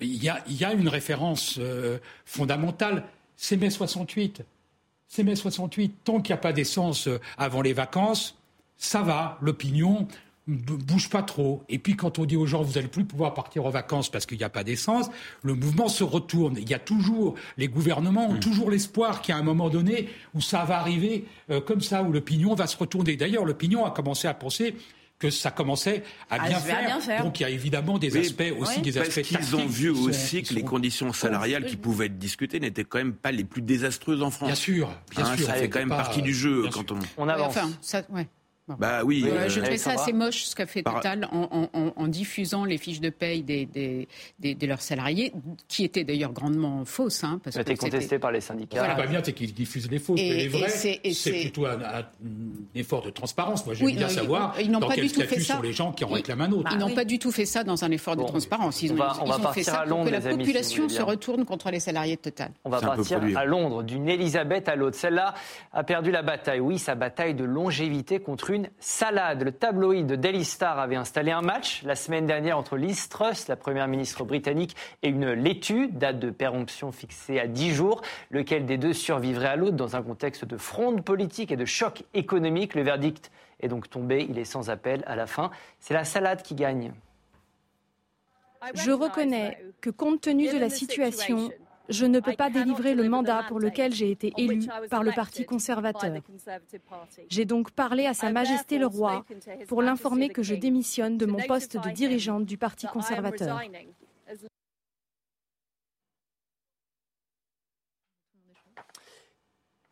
[0.00, 3.04] il y a, une référence euh, fondamentale,
[3.36, 4.42] c'est mai 68.
[5.06, 6.04] C'est mai 68.
[6.04, 8.36] Tant qu'il n'y a pas d'essence euh, avant les vacances,
[8.76, 10.06] ça va, l'opinion
[10.48, 11.62] bouge pas trop.
[11.68, 14.26] Et puis quand on dit aux gens vous n'allez plus pouvoir partir en vacances parce
[14.26, 15.10] qu'il n'y a pas d'essence,
[15.42, 16.56] le mouvement se retourne.
[16.58, 18.40] Il y a toujours les gouvernements ont hmm.
[18.40, 22.54] toujours l'espoir qu'à un moment donné où ça va arriver euh, comme ça où l'opinion
[22.54, 23.16] va se retourner.
[23.16, 24.74] D'ailleurs, l'opinion a commencé à penser
[25.18, 27.24] que ça commençait à, bien, faire.
[27.24, 30.42] Donc il y a évidemment des aspects aussi des aspects parce qu'ils ont vu aussi
[30.44, 34.22] que les conditions salariales qui pouvaient être discutées n'étaient quand même pas les plus désastreuses
[34.22, 34.48] en France.
[34.48, 35.46] Bien sûr, bien hein, sûr.
[35.46, 36.98] Ça fait quand même partie du jeu quand on.
[37.16, 37.56] On avance.
[37.56, 38.28] Enfin, ça, ouais.
[38.78, 39.24] Bah oui.
[39.26, 43.10] Euh, je trouve ça assez moche ce qu'a fait Total en, diffusant les fiches de
[43.10, 43.66] paye des,
[44.40, 45.32] de leurs salariés,
[45.68, 47.24] qui étaient d'ailleurs grandement fausses.
[47.24, 48.78] Hein, parce ça a été contesté par les syndicats.
[48.78, 48.94] Voilà.
[48.94, 50.20] pas bien, c'est qu'ils diffusent les fausses.
[50.20, 51.00] mais les vrais, c'est
[51.30, 51.78] plutôt un,
[52.74, 53.64] effort de transparence.
[53.66, 56.42] Moi, j'aime bien savoir ils, dans pas quel statut sont les gens qui en réclament
[56.42, 56.70] un autre.
[56.72, 58.82] Ils n'ont pas du tout fait ça dans un effort de transparence.
[58.82, 62.50] Ils ont, fait ça pour que la population se retourne contre les salariés de Total.
[62.64, 64.96] On va partir à Londres, d'une Elisabeth à l'autre.
[64.96, 65.34] Celle-là
[65.72, 66.60] a perdu la bataille.
[66.60, 69.42] Oui, sa bataille de longévité contre une salade.
[69.42, 73.48] Le tabloïd de Daily Star avait installé un match la semaine dernière entre Liz Truss,
[73.48, 78.02] la première ministre britannique, et une laitue, date de péremption fixée à 10 jours.
[78.30, 82.04] Lequel des deux survivrait à l'autre dans un contexte de fronde politique et de choc
[82.14, 82.74] économique?
[82.74, 85.50] Le verdict est donc tombé, il est sans appel à la fin.
[85.80, 86.92] C'est la salade qui gagne.
[88.74, 91.50] Je reconnais que compte tenu de la situation,
[91.88, 95.44] je ne peux pas délivrer le mandat pour lequel j'ai été élu par le Parti
[95.44, 96.14] conservateur.
[97.28, 99.24] J'ai donc parlé à Sa Majesté le Roi
[99.66, 103.60] pour l'informer que je démissionne de mon poste de dirigeante du Parti conservateur.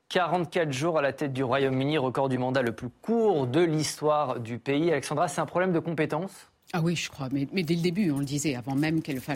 [0.08, 4.40] 44 jours à la tête du Royaume-Uni, record du mandat le plus court de l'histoire
[4.40, 4.90] du pays.
[4.90, 6.50] Alexandra, c'est un problème de compétence?
[6.76, 7.30] Ah oui, je crois.
[7.32, 9.34] Mais, dès le début, on le disait, avant même qu'elle enfin,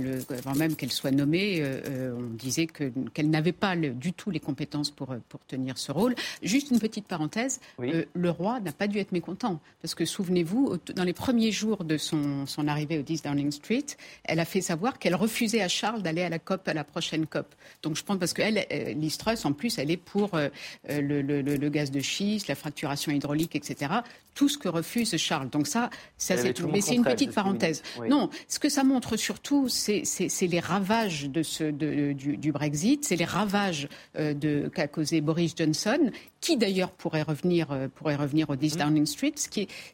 [0.77, 5.17] qu'elle soit nommée, euh, euh, on disait qu'elle n'avait pas du tout les compétences pour,
[5.31, 6.15] pour tenir ce rôle.
[6.43, 9.59] Juste une petite parenthèse, euh, le roi n'a pas dû être mécontent.
[9.81, 13.87] Parce que souvenez-vous, dans les premiers jours de son, son arrivée au 10 Downing Street,
[14.25, 17.27] elle a fait savoir qu'elle refusait à Charles d'aller à la COP, à la prochaine
[17.27, 17.47] COP.
[17.83, 18.67] Donc je pense parce qu'elle,
[18.99, 23.13] Liz Truss, en plus, elle est pour le, le, le, gaz de schiste, la fracturation
[23.13, 24.03] hydraulique, etc
[24.35, 25.51] tout ce que refuse Charles.
[25.51, 27.83] Donc ça, ça c'est Mais c'est une petite parenthèse.
[28.09, 30.03] Non, ce que ça montre surtout, c'est
[30.41, 33.89] les ravages de ce, de, du, Brexit, c'est les ravages
[34.19, 38.79] euh, qu'a causé Boris Johnson, qui d'ailleurs pourrait revenir, euh, pourrait revenir au 10 mmh.
[38.79, 39.35] Downing Street.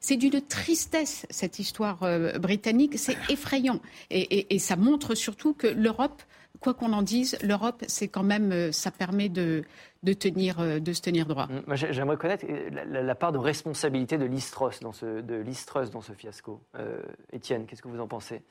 [0.00, 2.98] C'est d'une tristesse, cette histoire euh, britannique.
[2.98, 3.80] C'est effrayant.
[4.10, 6.22] Et, et, ça montre surtout que l'Europe
[6.58, 9.62] quoi qu'on en dise, l'Europe, c'est quand même, ça permet de,
[10.06, 11.48] de, tenir, euh, de se tenir droit.
[11.48, 15.44] Mmh, j'aimerais connaître euh, la, part de responsabilité de l'Istros dans ce, de
[15.92, 16.62] dans ce fiasco.
[16.76, 18.42] Euh, Étienne, qu'est-ce que vous en pensez?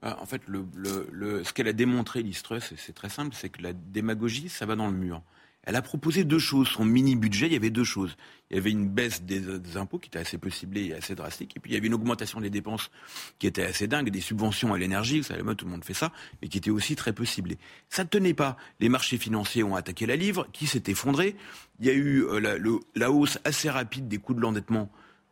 [0.00, 0.64] Ah, en fait, le,
[1.12, 4.76] le, ce qu'elle a démontré, l'Istrus, c'est très simple, c'est que la démagogie, ça va
[4.76, 5.22] dans le mur.
[5.64, 6.68] Elle a proposé deux choses.
[6.68, 8.16] Son mini-budget, il y avait deux choses.
[8.50, 11.56] Il y avait une baisse des, impôts qui était assez peu ciblée et assez drastique.
[11.56, 12.90] Et puis il y avait une augmentation des dépenses
[13.38, 16.12] qui était assez dingue, des subventions à l'énergie, vous savez, tout le monde fait ça,
[16.40, 17.58] mais qui était aussi très peu ciblée.
[17.88, 18.56] Ça ne tenait pas.
[18.80, 21.36] Les marchés financiers ont attaqué la livre, qui s'est effondré.
[21.80, 24.90] Il y a eu euh, la, hausse assez rapide des coûts de l'endettement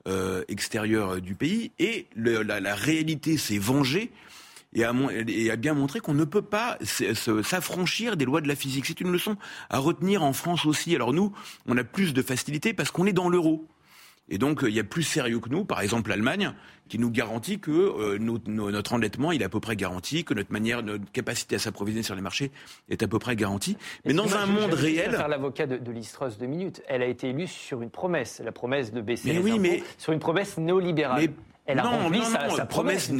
[0.09, 1.73] euh, extérieur euh, du pays.
[1.79, 4.11] Et la réalité s'est vengée
[4.72, 4.85] et
[5.50, 6.78] a, bien montré qu'on ne peut pas
[7.42, 8.87] s'affranchir des lois de la physique.
[8.87, 9.37] C'est une leçon
[9.68, 10.94] à retenir en France aussi.
[10.94, 11.33] Alors nous,
[11.66, 13.66] on a plus de facilité parce qu'on est dans l'euro.
[14.33, 16.54] Et donc, il y a plus sérieux que nous, par exemple l'Allemagne,
[16.88, 20.52] qui nous garantit que euh, notre endettement, il est à peu près garanti, que notre
[20.52, 22.52] manière, notre capacité à s'approvisionner sur les marchés
[22.88, 23.76] est à peu près garantie.
[24.04, 25.11] Mais, dans un monde réel...
[25.11, 26.80] faire l'avocat de, de Listros deux minutes.
[26.87, 30.20] Elle a été élue sur une promesse, la promesse de baisser les impôts, sur une
[30.20, 31.30] promesse néolibérale
[31.68, 33.11] non, non, sa, promesse,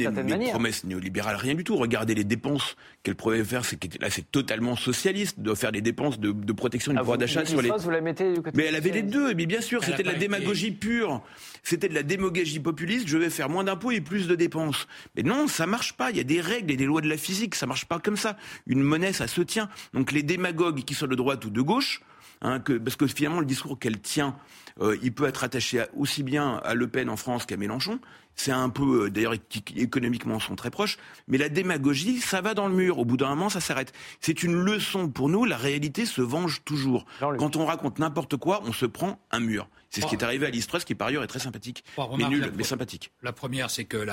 [0.51, 1.75] promesse néolibérale, rien du tout.
[1.75, 3.63] Regardez les dépenses qu'elle pouvait faire.
[3.65, 7.45] C'est, là, c'est totalement socialiste de faire des dépenses de, protection du ah, pouvoir d'achat
[7.45, 7.69] sur les.
[7.69, 9.33] Vous la mettez du côté mais elle avait les deux.
[9.33, 11.23] Mais bien sûr, c'était de la démagogie pure.
[11.63, 13.07] C'était de la démagogie populiste.
[13.07, 14.87] Je vais faire moins d'impôts et plus de dépenses.
[15.15, 16.11] Mais non, ça marche pas.
[16.11, 17.55] Il y a des règles et des lois de la physique.
[17.55, 18.37] Ça marche pas comme ça.
[18.67, 19.69] Une monnaie, ça se tient.
[19.93, 22.01] Donc les démagogues qui sont de droite ou de gauche,
[22.41, 24.35] hein, que, parce que finalement le discours qu'elle tient,
[24.79, 27.99] euh, il peut être attaché aussi bien à Le Pen en France qu'à Mélenchon.
[28.35, 29.35] C'est un peu, euh, d'ailleurs,
[29.75, 30.97] économiquement, sont très proches.
[31.27, 32.97] Mais la démagogie, ça va dans le mur.
[32.97, 33.93] Au bout d'un moment, ça s'arrête.
[34.19, 35.45] C'est une leçon pour nous.
[35.45, 37.05] La réalité se venge toujours.
[37.19, 39.67] Quand on raconte n'importe quoi, on se prend un mur.
[39.89, 41.83] C'est ce qui est arrivé à Listrus, qui par ailleurs est très sympathique.
[42.17, 43.11] mais nul, mais sympathique.
[43.21, 44.05] La première, c'est que,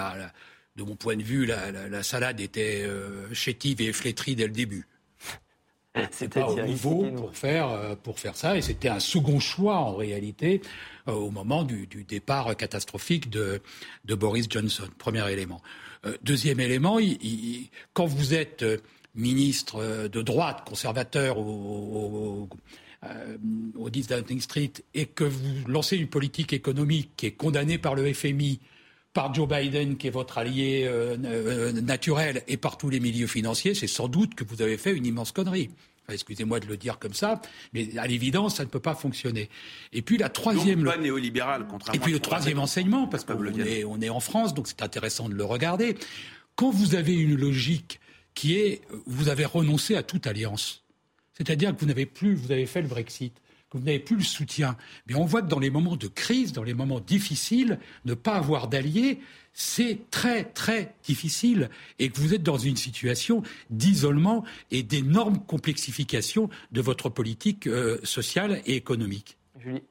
[0.77, 4.87] de mon point de vue, la, salade était euh, chétive et flétrie dès le début.
[6.11, 9.77] C'était pas au niveau pour faire, euh, pour faire ça, et c'était un second choix
[9.77, 10.61] en réalité
[11.09, 13.61] euh, au moment du, départ catastrophique de,
[14.05, 14.89] Boris Johnson.
[14.99, 15.61] Premier élément.
[16.07, 16.99] Euh, deuxième élément,
[17.93, 18.65] quand vous êtes
[19.15, 22.49] ministre de droite, conservateur au,
[23.77, 27.95] au, 10 Downing Street, et que vous lancez une politique économique qui est condamnée par
[27.95, 28.61] le FMI,
[29.19, 30.89] par Joe Biden, qui est votre allié
[31.83, 35.05] naturel, et par tous les milieux financiers, c'est sans doute que vous avez fait une
[35.05, 35.71] immense connerie.
[36.09, 39.49] Excusez-moi de le dire comme ça, mais à l'évidence, ça ne peut pas fonctionner.
[39.93, 40.85] Et puis la troisième.
[40.85, 42.01] Donc, pas néolibéral, contrairement.
[42.01, 45.29] Et puis le troisième enseignement, parce qu'on est, on est en France, donc c'est intéressant
[45.29, 45.97] de le regarder.
[46.55, 47.99] Quand vous avez une logique
[48.35, 50.85] qui est, vous avez renoncé à toute alliance,
[51.37, 53.33] c'est-à-dire que vous n'avez plus, vous avez fait le Brexit,
[53.71, 54.77] que vous n'avez plus le soutien.
[55.07, 58.35] Mais on voit que dans les moments de crise, dans les moments difficiles, ne pas
[58.35, 59.21] avoir d'alliés,
[59.53, 66.49] c'est très très difficile et que vous êtes dans une situation d'isolement et d'énorme complexification
[66.73, 69.37] de votre politique euh, sociale et économique.
[69.59, 69.83] Julie.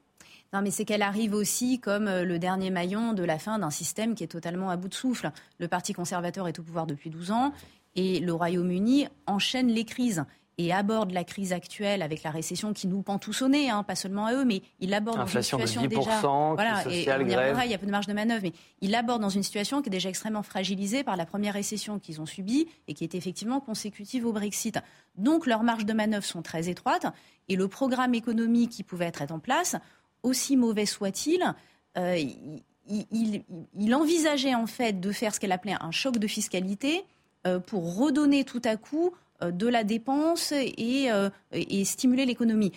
[0.54, 3.70] Non, mais c'est qu'elle arrive aussi comme euh, le dernier maillon de la fin d'un
[3.70, 5.32] système qui est totalement à bout de souffle.
[5.60, 7.54] Le Parti conservateur est au pouvoir depuis 12 ans
[7.96, 10.24] et le Royaume-Uni enchaîne les crises
[10.58, 13.84] et aborde la crise actuelle avec la récession qui nous pend tous au nez, hein,
[13.84, 16.22] pas seulement à eux, mais il aborde dans une situation de 10%, déjà,
[16.54, 18.96] voilà, et on y reviendra, il y a peu de marge de manœuvre, mais il
[18.96, 22.26] aborde dans une situation qui est déjà extrêmement fragilisée par la première récession qu'ils ont
[22.26, 24.80] subie et qui est effectivement consécutive au Brexit.
[25.15, 27.06] Donc leurs marges de manœuvre sont très étroites
[27.50, 29.76] et le programme économique qui pouvait être en place,
[30.24, 31.54] aussi mauvais soit-il,
[31.98, 32.17] euh,
[32.89, 33.43] il,
[33.78, 37.04] il, envisageait en fait de faire ce qu'elle appelait un choc de fiscalité
[37.46, 42.71] euh, pour redonner tout à coup de la dépense euh, et, stimuler l'économie.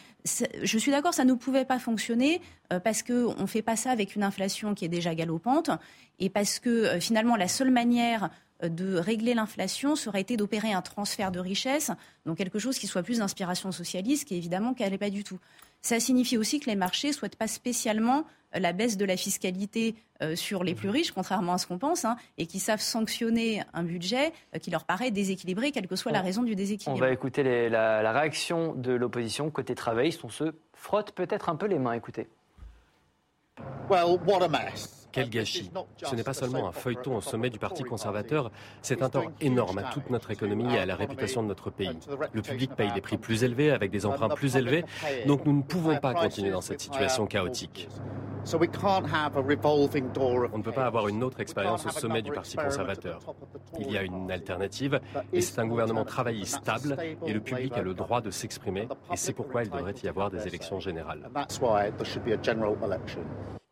[0.63, 2.41] Je suis d'accord, ça ne pouvait pas fonctionner
[2.73, 5.71] euh, parce qu'on ne fait pas ça avec une inflation qui est déjà galopante
[6.19, 8.31] et parce que finalement la seule manière
[8.63, 11.91] de régler l'inflation serait été d'opérer un transfert de richesse,
[12.27, 15.39] donc quelque chose qui soit plus d'inspiration socialiste, qui évidemment qu'elle n'est pas du tout.
[15.83, 19.95] Ça signifie aussi que les marchés ne souhaitent pas spécialement la baisse de la fiscalité
[20.23, 20.95] euh, sur les plus mhm.
[20.95, 24.71] riches, contrairement à ce qu'on pense, hein, et qui savent sanctionner un budget euh, qui
[24.71, 26.97] leur paraît déséquilibré, quelle que soit la raison du déséquilibre.
[26.97, 30.25] On va écouter la, réaction de l'opposition côté travailliste.
[30.25, 31.93] On se frotte peut-être un peu les mains.
[31.93, 32.29] Écoutez.
[33.89, 35.00] Well, what a mess.
[35.13, 35.71] Quel gâchis
[36.03, 38.51] Ce n'est pas seulement un feuilleton au sommet du Parti conservateur,
[38.83, 41.99] c'est un tort énorme à toute notre économie et à la réputation de notre pays.
[42.33, 44.85] Le public paye des prix plus élevés avec des emprunts plus élevés,
[45.27, 47.89] donc nous ne pouvons pas continuer dans cette situation chaotique.
[48.53, 48.59] On
[50.59, 53.21] ne peut pas avoir une autre expérience au sommet du Parti conservateur.
[53.79, 55.01] Il y a une alternative
[55.33, 56.97] et c'est un gouvernement travailliste stable
[57.27, 60.31] et le public a le droit de s'exprimer et c'est pourquoi il devrait y avoir
[60.31, 61.29] des élections générales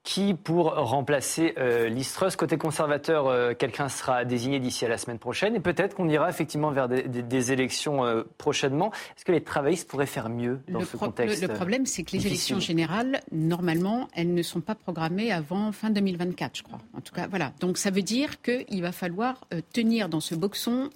[0.08, 2.30] qui pour remplacer euh, Listros.
[2.34, 6.30] Côté conservateur, euh, quelqu'un sera désigné d'ici à la semaine prochaine et peut-être qu'on ira
[6.30, 8.90] effectivement vers des, élections euh, prochainement.
[8.90, 12.26] Est-ce que les travaillistes pourraient faire mieux dans ce contexte Le, problème, c'est que les
[12.26, 16.78] élections générales, normalement, elles ne sont pas programmées avant fin 2024, je crois.
[16.96, 17.52] En tout cas, voilà.
[17.60, 20.88] Donc ça veut dire qu'il va falloir tenir dans ce boxon,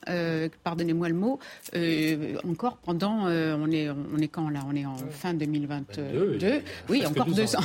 [0.64, 1.38] pardonnez-moi le mot,
[2.48, 4.60] encore pendant, on est, on est quand là?
[4.66, 6.62] On est en fin 2022.
[6.88, 7.60] oui, encore deux ans.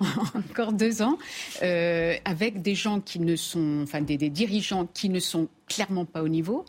[0.34, 1.18] encore deux ans,
[1.62, 6.22] euh, avec des gens qui ne sont, enfin des, dirigeants qui ne sont clairement pas
[6.22, 6.64] au niveau.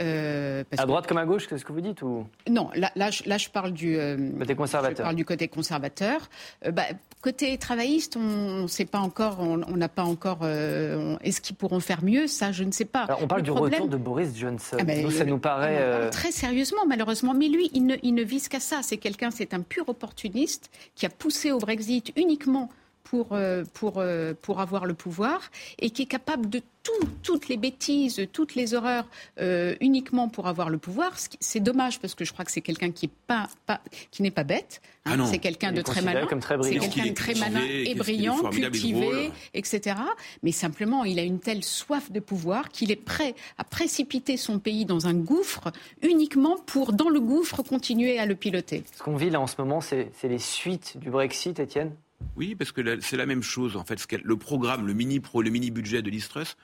[0.00, 2.26] Euh, à droite comme à gauche, qu'est-ce que vous dites ou...
[2.50, 4.96] Non, là, là, je, parle du euh, côté conservateur.
[4.96, 6.28] Je parle du côté conservateur.
[6.72, 6.82] Bah,
[7.22, 10.44] côté travailliste, on ne sait pas encore, on n'a pas encore.
[10.44, 12.26] Est-ce qu'ils pourront faire mieux?
[12.26, 13.06] Ça, je ne sais pas.
[13.20, 14.78] on parle du retour de Boris Johnson.
[14.80, 17.32] Ah ça nous paraît très sérieusement, malheureusement.
[17.32, 18.80] Mais lui, il ne, il ne vise qu'à ça.
[18.82, 22.68] C'est quelqu'un, c'est un pur opportuniste qui a poussé au Brexit uniquement
[23.04, 27.48] pour, euh, pour, euh, pour avoir le pouvoir et qui est capable de tout, toutes
[27.48, 29.06] les bêtises, toutes les horreurs
[29.40, 31.12] euh, uniquement pour avoir le pouvoir.
[31.40, 34.30] C'est dommage parce que je crois que c'est quelqu'un qui n'est pas, pas, qui n'est
[34.30, 34.82] pas bête.
[35.06, 35.18] Hein.
[35.20, 36.26] Ah c'est quelqu'un de très malin.
[36.62, 39.96] C'est quelqu'un de très malin et brillant, cultivé, etc.
[40.42, 44.58] Mais simplement, il a une telle soif de pouvoir qu'il est prêt à précipiter son
[44.58, 48.82] pays dans un gouffre uniquement pour, dans le gouffre, continuer à le piloter.
[48.94, 51.92] Ce qu'on vit là en ce moment, c'est les suites du Brexit, Étienne?
[52.36, 53.76] Oui, parce que c'est la même chose.
[53.76, 56.56] En fait, le programme, le mini pro, le mini budget de l'Istrus,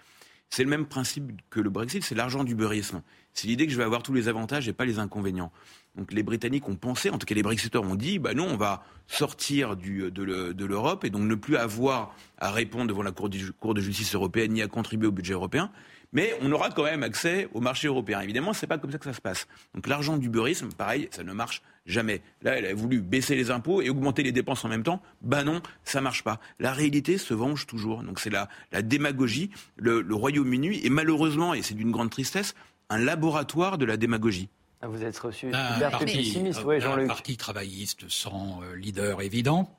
[0.49, 3.03] c'est le même principe que le Brexit, c'est l'argent du beurisme.
[3.35, 5.53] C'est l'idée que je vais avoir tous les avantages et pas les inconvénients.
[5.97, 8.57] Donc les Britanniques ont pensé, en tout cas les Brexiteurs ont dit, bah non, on
[8.57, 13.75] va sortir de l'Europe et donc ne plus avoir à répondre devant la Cour, Cour
[13.75, 15.71] de justice européenne ni à contribuer au budget européen
[16.13, 18.21] mais on aura quand même accès au marché européen.
[18.21, 19.47] Évidemment, c'est pas comme ça que ça se passe.
[19.75, 22.23] Donc l'argent du beurisme, pareil, ça ne marche jamais.
[22.43, 25.03] Là, elle a voulu baisser les impôts et augmenter les dépenses en même temps.
[25.23, 26.41] Ben non, ça marche pas.
[26.59, 28.03] La réalité se venge toujours.
[28.03, 29.51] Donc c'est la, la démagogie.
[29.77, 32.55] Le, Royaume-Uni est malheureusement, et c'est d'une grande tristesse,
[32.89, 34.49] un laboratoire de la démagogie.
[34.83, 37.05] Ah, vous êtes reçu un parti, pessimiste, oui, Jean-Luc.
[37.05, 39.77] Un parti travailliste sans euh, leader évident,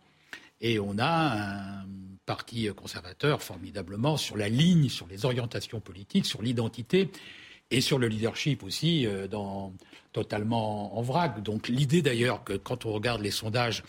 [0.59, 1.85] et on a un
[2.27, 7.09] parti conservateur formidablement sur la ligne, sur les orientations politiques, sur l'identité
[7.71, 9.73] et sur le leadership aussi, euh, dans,
[10.13, 11.41] totalement en vrac.
[11.41, 13.83] Donc l'idée d'ailleurs que quand on regarde les sondages,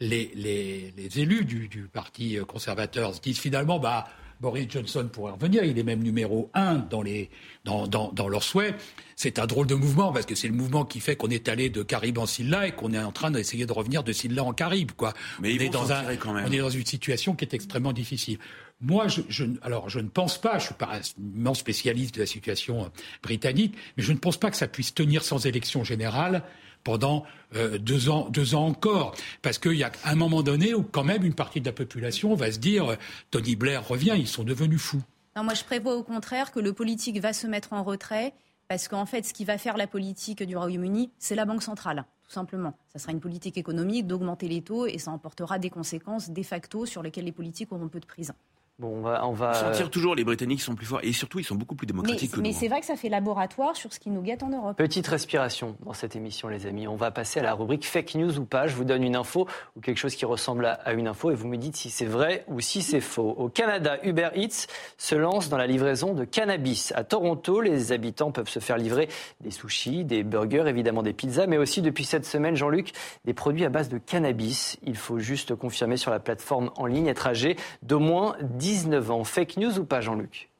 [0.00, 4.06] les, les, élus du, du, parti conservateur se disent finalement, bah,
[4.40, 5.64] Boris Johnson pourrait revenir.
[5.64, 7.30] Il est même numéro un dans, les,
[7.64, 8.74] dans, dans, dans leurs souhaits.
[9.16, 11.70] C'est un drôle de mouvement parce que c'est le mouvement qui fait qu'on est allé
[11.70, 14.52] de Caribe en Silla et qu'on est en train d'essayer de revenir de Silla en
[14.52, 14.92] Caribe.
[14.92, 15.12] Quoi.
[15.40, 16.46] Mais on, est dans un, quand même.
[16.48, 18.38] on est dans une situation qui est extrêmement difficile.
[18.80, 22.26] Moi, je, alors, je ne pense pas, je suis pas un immense spécialiste de la
[22.26, 22.88] situation euh,
[23.22, 26.44] britannique, mais je ne pense pas que ça puisse tenir sans élection générale
[26.84, 27.24] pendant
[27.56, 29.16] euh, deux, ans, deux ans encore.
[29.42, 32.34] Parce qu'il y a un moment donné où quand même une partie de la population
[32.36, 32.96] va se dire euh,
[33.32, 35.02] Tony Blair revient, ils sont devenus fous.
[35.34, 38.32] Non, moi je prévois au contraire que le politique va se mettre en retrait
[38.68, 42.04] parce qu'en fait ce qui va faire la politique du Royaume-Uni, c'est la Banque centrale
[42.28, 42.74] tout simplement.
[42.92, 46.84] Ça sera une politique économique d'augmenter les taux et ça emportera des conséquences de facto
[46.84, 48.34] sur lesquelles les politiques auront peu de prise.
[48.80, 49.54] Bon, on va, on va...
[49.54, 52.36] Sentir toujours les Britanniques sont plus forts et surtout ils sont beaucoup plus démocratiques mais,
[52.36, 52.54] que mais nous.
[52.54, 52.68] Mais c'est hein.
[52.68, 54.76] vrai que ça fait laboratoire sur ce qui nous guette en Europe.
[54.76, 56.86] Petite respiration dans cette émission, les amis.
[56.86, 58.68] On va passer à la rubrique fake news ou pas.
[58.68, 61.48] Je vous donne une info ou quelque chose qui ressemble à une info et vous
[61.48, 63.30] me dites si c'est vrai ou si c'est faux.
[63.36, 66.92] Au Canada, Uber Eats se lance dans la livraison de cannabis.
[66.94, 69.08] À Toronto, les habitants peuvent se faire livrer
[69.40, 72.92] des sushis, des burgers, évidemment des pizzas, mais aussi depuis cette semaine, Jean-Luc,
[73.24, 74.78] des produits à base de cannabis.
[74.86, 78.36] Il faut juste confirmer sur la plateforme en ligne être âgé d'au moins
[78.68, 79.24] 19 ans.
[79.24, 80.50] Fake news ou pas, Jean-Luc?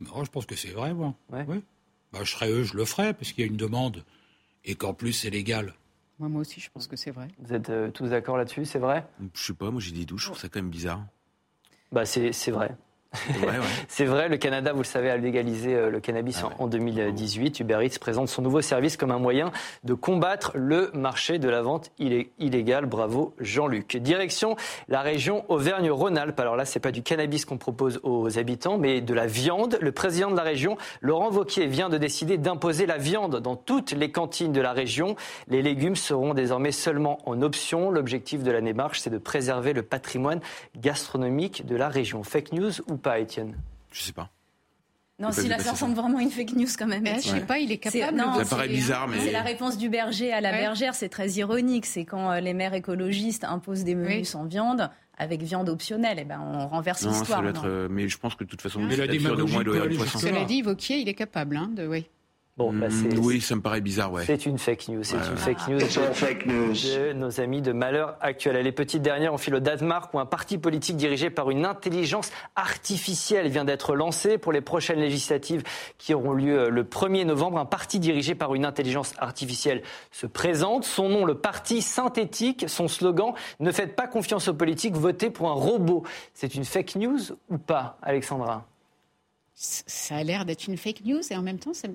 [0.00, 1.14] Je pense que c'est vrai, moi.
[1.30, 4.04] Bah, je serais eux, je le ferais, parce qu'il y a une demande
[4.64, 5.74] et qu'en plus c'est légal.
[6.18, 7.28] Moi, moi aussi, je pense que c'est vrai.
[7.38, 9.06] Vous êtes euh, tous d'accord là-dessus, c'est vrai?
[9.34, 11.04] Je sais pas, moi j'ai des douches, je trouve ça quand même bizarre.
[11.92, 12.76] Bah, c'est vrai.
[13.88, 17.60] C'est vrai, le Canada, vous le savez, a légalisé euh, le cannabis ah en 2018.
[17.60, 19.50] Uber Eats présente son nouveau service comme un moyen
[19.84, 22.84] de combattre le marché de la vente illégale.
[22.84, 23.96] Bravo Jean-Luc.
[23.96, 24.56] Direction
[24.88, 26.38] la région Auvergne-Rhône-Alpes.
[26.38, 29.78] Alors là, c'est pas du cannabis qu'on propose aux habitants, mais de la viande.
[29.80, 33.92] Le président de la région, Laurent Vauquier, vient de décider d'imposer la viande dans toutes
[33.92, 35.16] les cantines de la région.
[35.48, 37.90] Les légumes seront désormais seulement en option.
[37.90, 40.40] L'objectif de la démarche, c'est de préserver le patrimoine
[40.76, 42.22] gastronomique de la région.
[42.22, 43.56] Fake news ou pas, Étienne
[43.90, 44.30] Je sais pas.
[45.20, 47.04] Non, si là, ça ressemble vraiment à une fake news quand même.
[47.04, 48.18] Je sais pas, il est capable.
[48.18, 50.94] ça paraît bizarre, mais c'est la réponse du berger à la bergère.
[50.94, 51.86] C'est très ironique.
[51.86, 56.18] C'est quand euh, les maires écologistes imposent des menus sans viande avec viande optionnelle.
[56.18, 57.42] Et eh ben, on renverse l'histoire.
[57.64, 59.56] Euh, mais je pense que de toute façon, mais la démagogie,
[60.18, 62.06] Cela dit, Vauquier, il est capable hein, de, oui.
[62.58, 64.24] Bon, bah mm, oui, ça me paraît bizarre, ouais.
[64.26, 65.04] C'est une fake news.
[65.04, 65.78] C'est une fake news,
[66.12, 68.56] fake news de nos amis de Malheur Actuel.
[68.64, 72.32] Les petites dernières, on file au Danemark où un parti politique dirigé par une intelligence
[72.56, 75.62] artificielle vient d'être lancé pour les prochaines législatives
[75.98, 77.58] qui auront lieu euh, le 1er novembre.
[77.58, 80.82] Un parti dirigé par une intelligence artificielle se présente.
[80.82, 82.64] Son nom, le Parti synthétique.
[82.66, 86.02] Son slogan Ne faites pas confiance aux politiques, votez pour un robot.
[86.34, 88.66] C'est une fake news ou pas, Alexandra?
[89.54, 91.88] Ça a l'air d'être une fake news et en même temps, ça,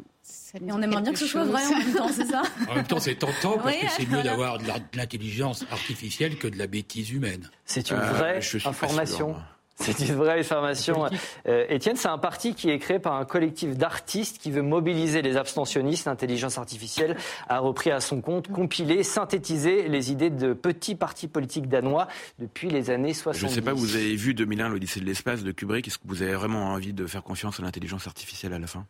[0.69, 2.99] on aimerait bien que ce soit vrai en même temps, c'est ça En même temps,
[2.99, 4.65] c'est tentant parce que c'est mieux d'avoir de
[4.95, 7.49] l'intelligence artificielle que de la bêtise humaine.
[7.65, 9.35] C'est une euh, vraie information.
[9.75, 11.09] C'est une vraie information.
[11.47, 15.21] Euh, Étienne, c'est un parti qui est créé par un collectif d'artistes qui veut mobiliser
[15.21, 16.05] les abstentionnistes.
[16.05, 17.17] L'intelligence artificielle
[17.49, 22.07] a repris à son compte, compilé, synthétisé les idées de petits partis politiques danois
[22.39, 23.39] depuis les années 70.
[23.39, 25.87] Je ne sais pas, vous avez vu 2001, l'Odyssée de l'espace de Kubrick.
[25.87, 28.85] Est-ce que vous avez vraiment envie de faire confiance à l'intelligence artificielle à la fin?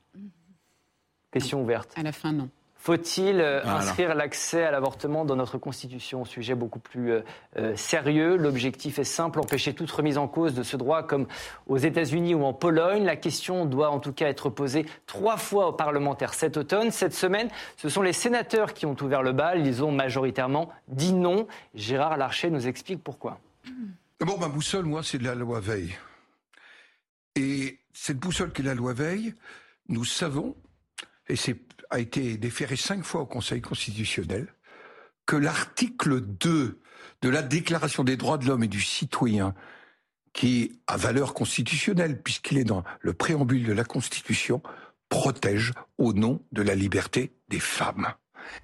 [1.34, 1.92] Question ouverte.
[1.96, 2.50] À la fin, non.
[2.84, 6.26] Faut-il euh, inscrire l'accès à l'avortement dans notre Constitution?
[6.26, 7.22] Sujet beaucoup plus euh,
[7.58, 8.36] euh, sérieux.
[8.36, 11.28] L'objectif est simple, empêcher toute remise en cause de ce droit comme
[11.66, 13.06] aux États-Unis ou en Pologne.
[13.06, 16.92] La question doit en tout cas être posée trois fois aux parlementaires cet automne.
[16.92, 19.66] Cette semaine, ce sont les sénateurs qui ont ouvert le bal.
[19.66, 21.48] Ils ont majoritairement dit non.
[21.76, 23.40] Gérard Larcher nous explique pourquoi.
[24.20, 25.96] D'abord, ma boussole, moi, c'est de la loi Veil.
[27.38, 29.36] Et cette boussole qui est la loi Veil,
[29.88, 30.54] nous savons,
[31.28, 31.58] et c'est
[31.94, 34.48] a été déféré cinq fois au Conseil constitutionnel,
[35.26, 36.82] que l'article 2
[37.22, 39.54] de la Déclaration des droits de l'homme et du citoyen,
[40.34, 44.62] qui a valeur constitutionnelle puisqu'il est dans le préambule de la Constitution,
[45.08, 48.08] protège au nom de la liberté des femmes.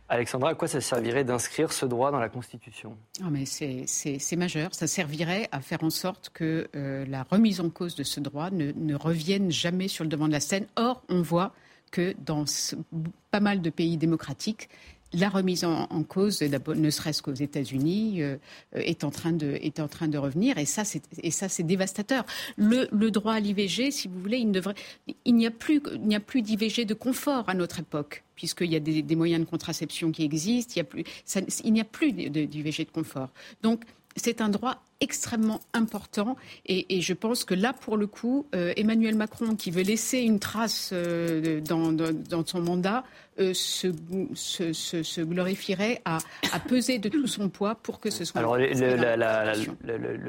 [0.09, 2.97] Alexandra, à quoi ça servirait d'inscrire ce droit dans la Constitution?
[3.23, 4.73] Ah, mais c'est, majeur.
[4.73, 8.49] Ça servirait à faire en sorte que euh, la remise en cause de ce droit
[8.49, 10.65] ne, ne revienne jamais sur le devant de la scène.
[10.75, 11.53] Or, on voit
[11.91, 12.45] que dans
[13.31, 14.69] pas mal de pays démocratiques,
[15.13, 18.37] la remise en, cause, ne serait-ce qu'aux États-Unis, euh,
[18.73, 22.25] est en train de est en train de revenir et ça c'est dévastateur.
[22.57, 24.61] Le, droit à l'IVG, si vous voulez, il
[25.25, 25.81] il n'y a plus
[26.27, 30.23] plus d'IVG de confort à notre époque puisqu'il y a des, moyens de contraception qui
[30.23, 33.29] existent, il n'y a plus d'IVG de confort.
[33.63, 33.83] Donc
[34.15, 36.35] c'est un droit extrêmement important.
[36.65, 40.39] Et, je pense que là, pour le coup, euh, Emmanuel Macron, qui veut laisser une
[40.39, 43.03] trace euh, dans, son mandat,
[43.39, 43.93] euh, se,
[44.73, 46.19] se, glorifierait à,
[46.67, 48.39] peser de tout son poids pour que ce soit.
[48.39, 48.57] Alors,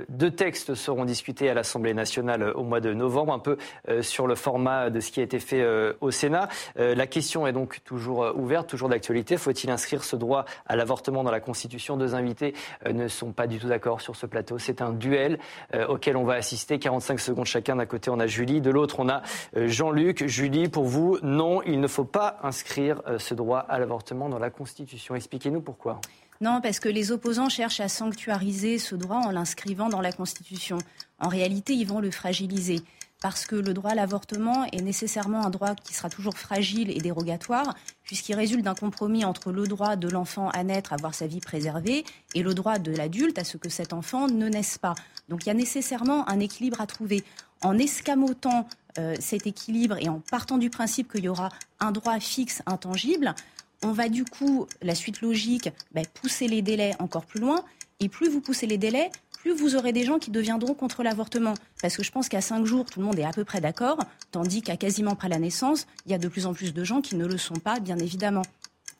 [0.09, 3.57] deux textes seront discutés à l'Assemblée nationale au mois de novembre, un peu
[4.01, 5.67] sur le format de ce qui a été fait
[6.01, 6.49] au Sénat.
[6.77, 9.37] la question est donc toujours ouverte, toujours d'actualité.
[9.37, 11.97] Faut-il inscrire ce droit à l'avortement dans la Constitution?
[11.97, 12.55] Deux invités
[12.91, 14.59] ne sont pas du tout d'accord sur ce plateau.
[14.59, 15.39] C'est un duel
[15.75, 16.79] euh, auquel on va assister.
[16.79, 17.77] 45 secondes chacun.
[17.77, 18.61] D'un côté, on a Julie.
[18.61, 19.23] De l'autre, on a
[19.57, 20.27] euh, Jean-Luc.
[20.27, 24.39] Julie, pour vous, non, il ne faut pas inscrire euh, ce droit à l'avortement dans
[24.39, 25.15] la Constitution.
[25.15, 26.01] Expliquez-nous pourquoi.
[26.41, 30.79] Non, parce que les opposants cherchent à sanctuariser ce droit en l'inscrivant dans la Constitution.
[31.19, 32.83] En réalité, ils vont le fragiliser
[33.21, 37.01] parce que le droit à l'avortement est nécessairement un droit qui sera toujours fragile et
[37.01, 41.27] dérogatoire, puisqu'il résulte d'un compromis entre le droit de l'enfant à naître, à voir sa
[41.27, 44.95] vie préservée, et le droit de l'adulte à ce que cet enfant ne naisse pas.
[45.29, 47.23] Donc il y a nécessairement un équilibre à trouver.
[47.63, 48.67] En escamotant
[48.99, 53.35] euh, cet équilibre et en partant du principe qu'il y aura un droit fixe, intangible,
[53.83, 57.65] on va du coup, la suite logique, ben, pousser les délais encore plus loin.
[58.01, 59.11] Et plus vous poussez les délais,
[59.41, 61.55] plus vous aurez des gens qui deviendront contre l'avortement.
[61.83, 63.99] Parce que je pense qu'à cinq jours, tout le monde est à peu près d'accord,
[64.31, 67.01] tandis qu'à quasiment près la naissance, il y a de plus en plus de gens
[67.01, 68.43] qui ne le sont pas, bien évidemment.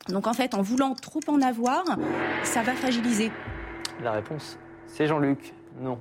[0.09, 1.83] Donc en fait, en voulant trop en avoir,
[2.43, 3.31] ça va fragiliser.
[4.03, 5.53] La réponse, c'est Jean-Luc.
[5.79, 5.99] Non.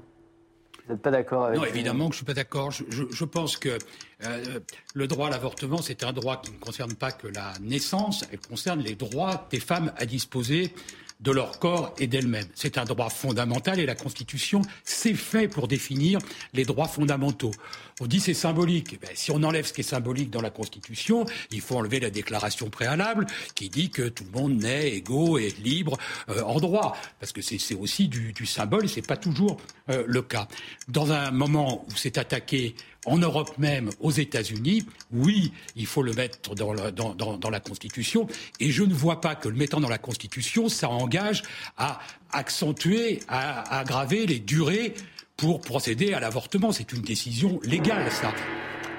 [0.87, 2.71] Vous n'êtes pas d'accord avec Non, évidemment que je ne suis pas d'accord.
[2.71, 3.79] Je, pense que
[4.25, 4.61] euh,
[4.95, 8.41] le droit à l'avortement, c'est un droit qui ne concerne pas que la naissance, elle
[8.41, 10.73] concerne les droits des femmes à disposer
[11.21, 12.49] de leur corps et d'elles-mêmes.
[12.55, 16.19] C'est un droit fondamental et la Constitution, c'est fait pour définir
[16.55, 17.53] les droits fondamentaux.
[18.01, 18.99] On dit c'est symbolique.
[19.03, 22.09] Eh si on enlève ce qui est symbolique dans la Constitution, il faut enlever la
[22.09, 25.99] déclaration préalable qui dit que tout le monde naît égaux et libre
[26.31, 29.59] euh, en droit, parce que c'est aussi du, du, symbole et c'est pas toujours
[29.91, 30.49] euh, le cas.
[30.89, 32.75] Dans un moment où c'est attaqué
[33.07, 36.73] en Europe même, aux États-Unis, oui, il faut le mettre dans
[37.51, 38.27] la, Constitution.
[38.59, 41.43] Et je ne vois pas que le mettant dans la Constitution, ça engage
[41.77, 42.01] à
[42.33, 44.95] accentuer, à aggraver les durées
[45.37, 46.73] pour procéder à l'avortement.
[46.73, 48.33] C'est une décision légale, ça.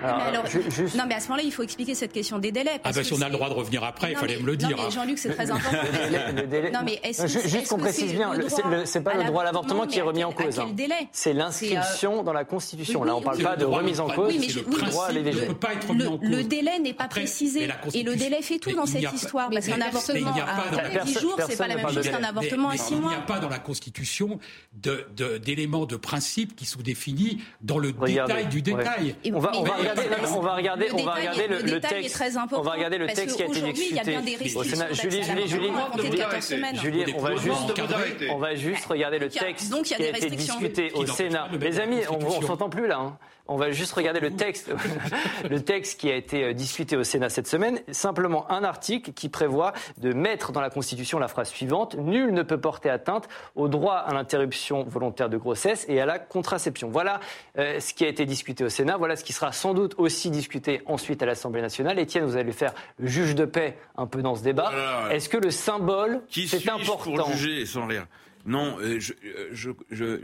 [0.03, 0.43] Alors,
[0.95, 2.79] Non, mais à ce moment-là, il faut expliquer cette question des délais.
[2.83, 4.77] ah ben, si on a le droit de revenir après, il fallait me le dire.
[4.77, 5.77] Non, mais Jean-Luc, c'est très important.
[6.73, 8.31] Non, mais est-ce Juste qu'on précise bien,
[8.85, 10.59] c'est pas le droit à l'avortement qui est remis en cause.
[10.59, 10.69] Hein.
[11.11, 13.03] C'est l'inscription dans la Constitution.
[13.03, 15.47] Là, on ne parle pas de remise en cause, c'est le droit à l'IVG.
[16.21, 17.69] Le délai n'est pas précisé.
[17.93, 19.49] Et le délai fait tout dans cette histoire.
[19.49, 22.95] Parce qu'un avortement à 10 jours, c'est pas la même chose qu'un avortement à 6
[22.95, 23.11] mois.
[23.11, 24.39] Il n'y a pas dans la Constitution
[24.73, 29.15] d'éléments de principe qui sont définis dans le détail du détail.
[29.33, 29.51] On va
[30.35, 32.23] on va regarder, on va regarder le, le texte.
[32.51, 34.17] On va regarder le texte qui a été discuté
[34.55, 34.91] au Sénat.
[34.93, 35.71] Julie, Julie, Julie,
[36.75, 37.81] Julie, on va juste,
[38.29, 41.47] on va juste regarder le texte qui a été discuté au Sénat.
[41.59, 43.17] Les amis, on s'entend plus là.
[43.51, 44.71] On va juste regarder le texte,
[45.49, 47.81] le texte qui a été euh, discuté au Sénat cette semaine.
[47.91, 52.43] Simplement un article qui prévoit de mettre dans la Constitution la phrase suivante Nul ne
[52.43, 56.89] peut porter atteinte au droit à l'interruption volontaire de grossesse et à la contraception.
[56.89, 57.19] Voilà
[57.57, 58.95] euh, ce qui a été discuté au Sénat.
[58.95, 61.99] Voilà ce qui sera sans doute aussi discuté ensuite à l'Assemblée nationale.
[61.99, 64.71] Étienne, vous allez faire le juge de paix un peu dans ce débat.
[65.11, 68.07] Est-ce que le symbole, c'est important pour juger sans l'air?
[68.45, 68.97] Non, euh,
[69.51, 70.21] je,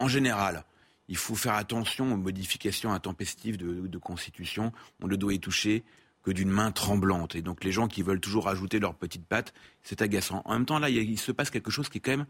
[0.00, 0.64] en général
[1.10, 4.72] il faut faire attention aux modifications intempestives de, constitution.
[5.02, 5.82] On ne doit y toucher
[6.22, 7.34] que d'une main tremblante.
[7.34, 9.52] Et donc les gens qui veulent toujours ajouter leur petite patte,
[9.82, 10.40] c'est agaçant.
[10.44, 12.26] En même temps, là, il, se passe quelque chose qui est quand même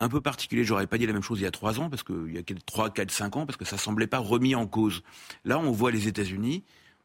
[0.00, 0.64] un peu particulier.
[0.64, 2.42] J'aurais pas dit la même chose il y a trois ans, parce qu'il y a
[2.66, 5.02] trois, quatre, cinq ans, parce que ça semblait pas remis en cause.
[5.46, 6.62] Là, on voit les États-Unis,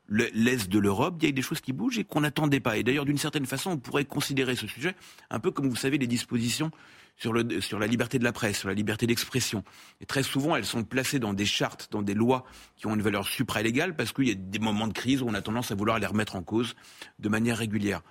[0.09, 2.77] l'est de l'Europe, il y a des choses qui bougent et qu'on n'attendait pas.
[2.77, 4.95] Et d'ailleurs, d'une certaine façon, on pourrait considérer ce sujet
[5.29, 6.71] un peu comme vous savez les dispositions
[7.15, 9.63] sur, le, sur la liberté de la presse, sur la liberté d'expression.
[10.01, 12.45] Et très souvent, elles sont placées dans des chartes, dans des lois
[12.75, 15.33] qui ont une valeur supralégale parce qu'il y a des moments de crise où on
[15.33, 16.75] a tendance à vouloir les remettre en cause
[17.19, 18.01] de manière régulière.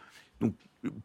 [0.41, 0.55] Donc,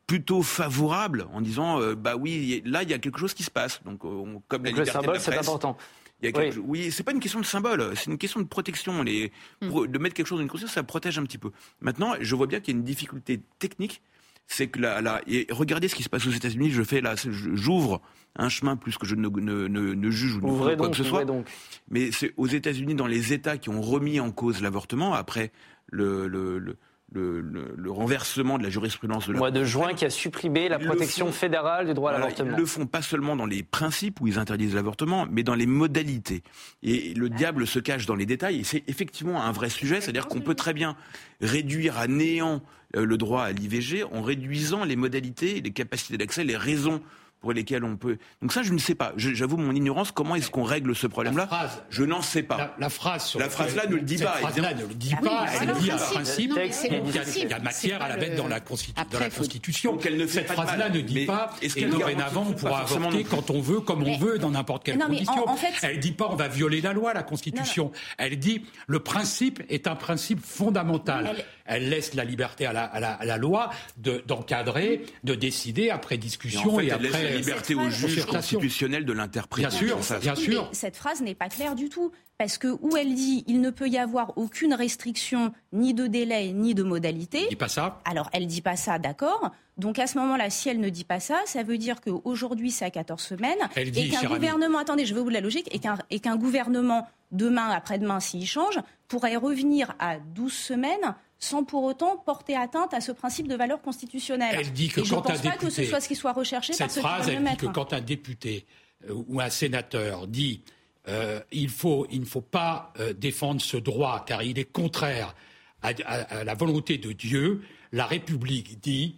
[0.06, 3.50] plutôt favorable en disant, euh, bah oui, là, il y a quelque chose qui se
[3.50, 3.82] passe.
[3.84, 4.02] Donc,
[4.48, 5.78] comme la liberté le symbole, c'est important.
[6.24, 8.47] Il y a oui, oui c'est pas une question de symbole, c'est une question de
[8.47, 9.03] protection.
[9.03, 9.88] Les, hmm.
[9.88, 11.51] De mettre quelque chose dans une conscience, ça protège un petit peu.
[11.82, 14.01] Maintenant, je vois bien qu'il y a une difficulté technique
[14.47, 16.69] c'est que là, et regardez ce qui se passe aux États-Unis.
[16.71, 18.01] Je fais là, j'ouvre
[18.36, 21.26] un chemin plus que je ne, ne, ne, juge ou ne quoi que ce soit.
[21.26, 21.47] Donc.
[21.89, 25.51] Mais c'est aux États-Unis, dans les États qui ont remis en cause l'avortement après
[25.88, 26.78] le, le, le
[27.14, 27.41] le,
[27.76, 31.32] le, renversement de la jurisprudence de la mois de juin qui a supprimé la protection
[31.32, 32.51] fédérale du droit à l'avortement.
[32.51, 35.66] Ils le font pas seulement dans les principes où ils interdisent l'avortement, mais dans les
[35.66, 36.43] modalités.
[36.82, 38.59] Et le diable se cache dans les détails.
[38.59, 40.95] Et c'est effectivement un vrai sujet, c'est-à-dire qu'on peut très bien
[41.41, 42.61] réduire à néant
[42.95, 47.01] euh, le droit à l'IVG en réduisant les modalités, les capacités d'accès, les raisons
[47.44, 48.18] pour lesquelles on peut.
[48.41, 49.12] Donc ça, je ne sais pas.
[49.18, 50.14] J'avoue mon ignorance.
[50.14, 51.50] Comment est-ce qu'on règle ce problème-là
[51.89, 52.74] Je n'en sais pas.
[52.80, 54.38] La, phrase, sur la phrase là ne le dit pas.
[54.38, 55.46] Phrase là ne le dit pas.
[55.62, 56.54] elle dit un principe.
[56.56, 60.00] Il y a matière à la mettre dans la, Constitution.
[60.28, 61.50] Cette phrase-là ne dit pas.
[61.62, 65.46] Et dorénavant, on pourra avorter quand on veut, comme on veut, dans n'importe quelle condition.
[65.82, 67.91] Elle ne dit pas on va violer la loi, la Constitution.
[68.18, 71.36] Elle dit le principe est un principe fondamental.
[71.66, 77.76] Elle laisse la liberté à la loi d'encadrer, de décider après discussion et après liberté
[77.76, 79.68] au juge constitutionnel de l'interpréter.
[79.68, 80.70] Bien sûr, bien sûr.
[80.72, 82.11] cette phrase n'est pas claire du tout.
[82.39, 86.51] Parce que où elle dit il ne peut y avoir aucune restriction ni de délai
[86.51, 87.43] ni de modalité.
[87.43, 88.01] Elle dit pas ça.
[88.05, 89.51] Alors elle dit pas ça, d'accord.
[89.78, 92.86] Donc à ce moment-là, si elle ne dit pas ça, ça veut dire qu'aujourd'hui c'est
[92.86, 95.70] à 14 semaines elle et qu'un gouvernement, attendez, je vais au bout de la logique,
[96.09, 102.16] et qu'un gouvernement demain après-demain s'il change pourrait revenir à 12 semaines sans pour autant
[102.18, 104.56] porter atteinte à ce principe de valeur constitutionnelle.
[104.58, 106.32] Elle dit que Et quand je ne pense pas que ce soit ce qui soit
[106.32, 108.66] recherché cette par phrase, elle dit que quand un député
[109.10, 110.62] euh, ou un sénateur dit
[111.10, 115.36] euh, il, faut, il ne faut pas euh, défendre ce droit car il est contraire
[115.82, 119.18] à, la volonté de Dieu, la République dit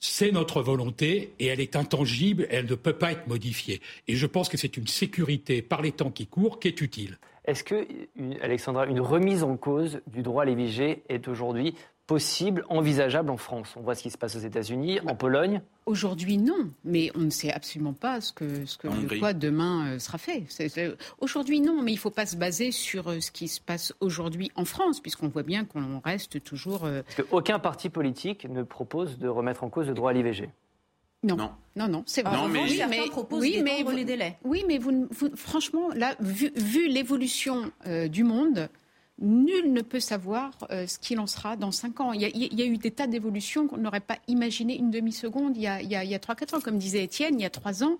[0.00, 3.82] c'est notre volonté et elle est intangible, elle ne peut pas être modifiée.
[4.08, 7.18] Et je pense que c'est une sécurité par les temps qui courent qui est utile.
[7.44, 7.86] Est-ce que,
[8.40, 11.74] Alexandra, une remise en cause du droit à l'IVG est aujourd'hui
[12.06, 13.74] possible, envisageable en France?
[13.76, 15.60] On voit ce qui se passe aux États-Unis, en Pologne.
[15.86, 19.98] Aujourd'hui, non, mais on ne sait absolument pas ce que, ce que quoi demain euh,
[19.98, 20.44] sera fait.
[21.18, 23.92] Aujourd'hui, non, mais il ne faut pas se baser sur euh, ce qui se passe
[23.98, 26.84] aujourd'hui en France, puisqu'on voit bien qu'on reste toujours.
[26.84, 30.48] Euh, Parce qu'aucun parti politique ne propose de remettre en cause le droit à l'IVG.
[31.22, 31.50] Non.
[31.74, 32.36] Non, non, c'est vrai.
[32.36, 32.64] En mais...
[32.64, 33.02] Oui, mais,
[33.32, 34.38] oui, mais les délais.
[34.44, 36.50] Oui, mais vous, franchement, là, vu,
[36.88, 38.68] l'évolution euh, du monde,
[39.18, 42.12] nul ne peut savoir euh, ce qu'il en sera dans cinq ans.
[42.12, 45.66] Il y, a, eu des tas d'évolutions qu'on n'aurait pas imaginé une demi-seconde il y
[45.66, 46.60] a, a 3-4 ans.
[46.60, 47.96] Comme disait Étienne, il y a trois ans,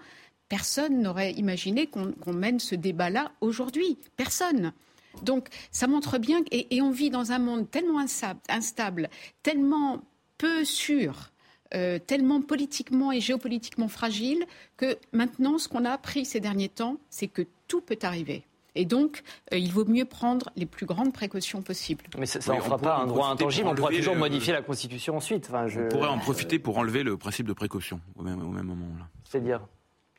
[0.49, 3.97] personne n'aurait imaginé qu'on mène ce débat-là aujourd'hui.
[4.17, 4.73] Personne.
[5.23, 8.05] Donc ça montre bien, et, et, on vit dans un monde tellement
[8.49, 9.11] instable,
[9.43, 10.03] tellement
[10.39, 11.32] peu sûr,
[11.75, 14.45] euh, tellement politiquement et géopolitiquement fragile,
[14.77, 18.45] que maintenant, ce qu'on a appris ces derniers temps, c'est que tout peut arriver.
[18.75, 22.05] Et donc, euh, il vaut mieux prendre les plus grandes précautions possibles.
[22.19, 23.69] Mais ça ne fera pas un droit intangible.
[23.69, 25.47] On pourra toujours modifier la Constitution ensuite.
[25.49, 25.81] Enfin, je...
[25.81, 28.87] On pourrait en profiter pour enlever le principe de précaution au même, au même moment.
[29.25, 29.61] C'est-à-dire?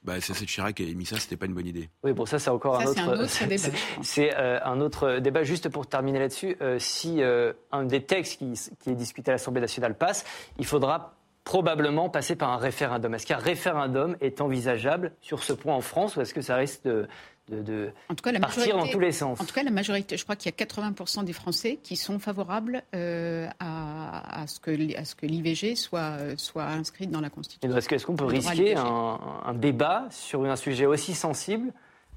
[0.04, 1.90] Bah, c'est cette Chirac qui a émis ça, c'était pas une bonne idée.
[2.04, 3.78] Oui, bon, ça, c'est encore un, autre, débat.
[4.02, 5.44] C'est euh, un autre débat.
[5.44, 9.36] Juste pour terminer là-dessus, euh, si euh, un des textes qui, qui est discuté à
[9.36, 10.26] l'Assemblée nationale passe,
[10.60, 13.14] il faudra probablement passer par un référendum.
[13.14, 16.84] Est-ce qu'un référendum est envisageable sur ce point en France ou est-ce que ça risque
[16.86, 17.08] de,
[17.50, 19.42] de, en tout cas, la partir dans tous les sens?
[19.42, 22.18] En tout cas, la majorité, je crois qu'il y a 80% des Français qui sont
[22.18, 27.78] favorables euh, à, ce que, à ce que l'IVG soit, soit inscrite dans la Constitution.
[27.78, 31.74] Est-ce qu'on peut risquer un, un, débat sur un sujet aussi sensible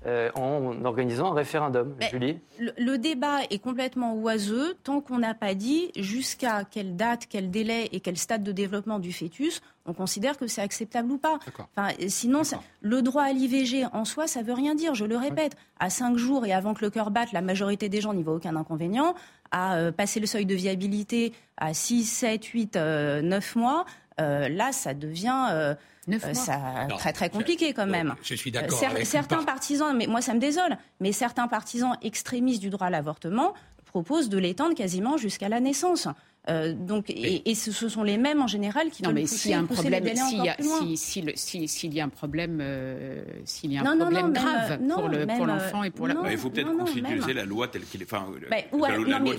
[0.07, 1.97] euh, en organisant un référendum.
[2.11, 7.51] Julie le, débat est complètement oiseux tant qu'on n'a pas dit jusqu'à quelle date, quel
[7.51, 11.39] délai et quel stade de développement du fœtus on considère que c'est acceptable ou pas.
[11.77, 12.43] Enfin, sinon,
[12.81, 14.95] le droit à l'IVG en soi, ça veut rien dire.
[14.95, 18.01] Je le répète, à 5 jours et avant que le cœur batte, la majorité des
[18.01, 19.15] gens n'y voit aucun inconvénient.
[19.53, 23.87] À euh, passer le seuil de viabilité à 6, 7, 8, 9 mois,
[24.21, 25.77] euh, là, ça devient
[26.09, 28.15] euh, ça, très très compliqué quand même.
[28.23, 28.79] Je suis d'accord.
[29.05, 33.55] certains partisans, mais moi ça me désole, mais certains partisans extrémistes du droit à l'avortement
[33.87, 36.07] proposent de l'étendre quasiment jusqu'à la naissance.
[36.49, 39.59] Euh, donc, et, ce, sont les mêmes en général qui non, mais s'il y a
[39.59, 40.57] un problème, s'il y, a,
[40.95, 45.27] si, s'il y a un problème, euh, s'il y a un problème grave pour, le,
[45.27, 46.15] pour l'enfant et pour la.
[46.31, 48.13] il faut peut-être constituer la loi telle qu'il est.
[48.13, 48.85] Enfin, bah, ou,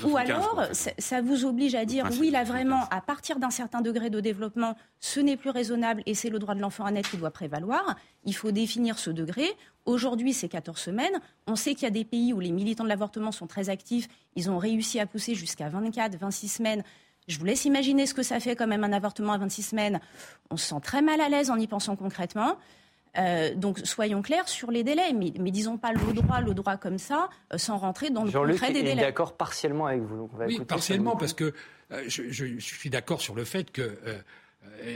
[0.10, 4.10] ou alors, ça vous oblige à dire oui, là vraiment, à partir d'un certain degré
[4.10, 7.18] de développement, ce n'est plus raisonnable et c'est le droit de l'enfant à naître qui
[7.18, 7.96] doit prévaloir.
[8.26, 9.46] Il faut définir ce degré.
[9.88, 11.20] Aujourd'hui, c'est 14 semaines.
[11.48, 14.10] On sait qu'il y a des pays où les militants de l'avortement sont très actifs.
[14.36, 16.84] Ils ont réussi à pousser jusqu'à 24, 26 semaines.
[17.30, 20.02] Je vous laisse imaginer ce que ça fait quand même un avortement à 26 semaines.
[20.52, 22.58] On se sent très mal à l'aise en y pensant concrètement.
[23.18, 27.00] Euh, donc soyons clairs sur les délais, mais, disons pas le droit, le droit comme
[27.00, 29.02] ça, euh, sans rentrer dans le concret des délais.
[29.02, 30.30] est d'accord partiellement avec vous.
[30.46, 31.54] oui, partiellement, parce que
[31.92, 34.20] euh, je, suis d'accord sur le fait que euh,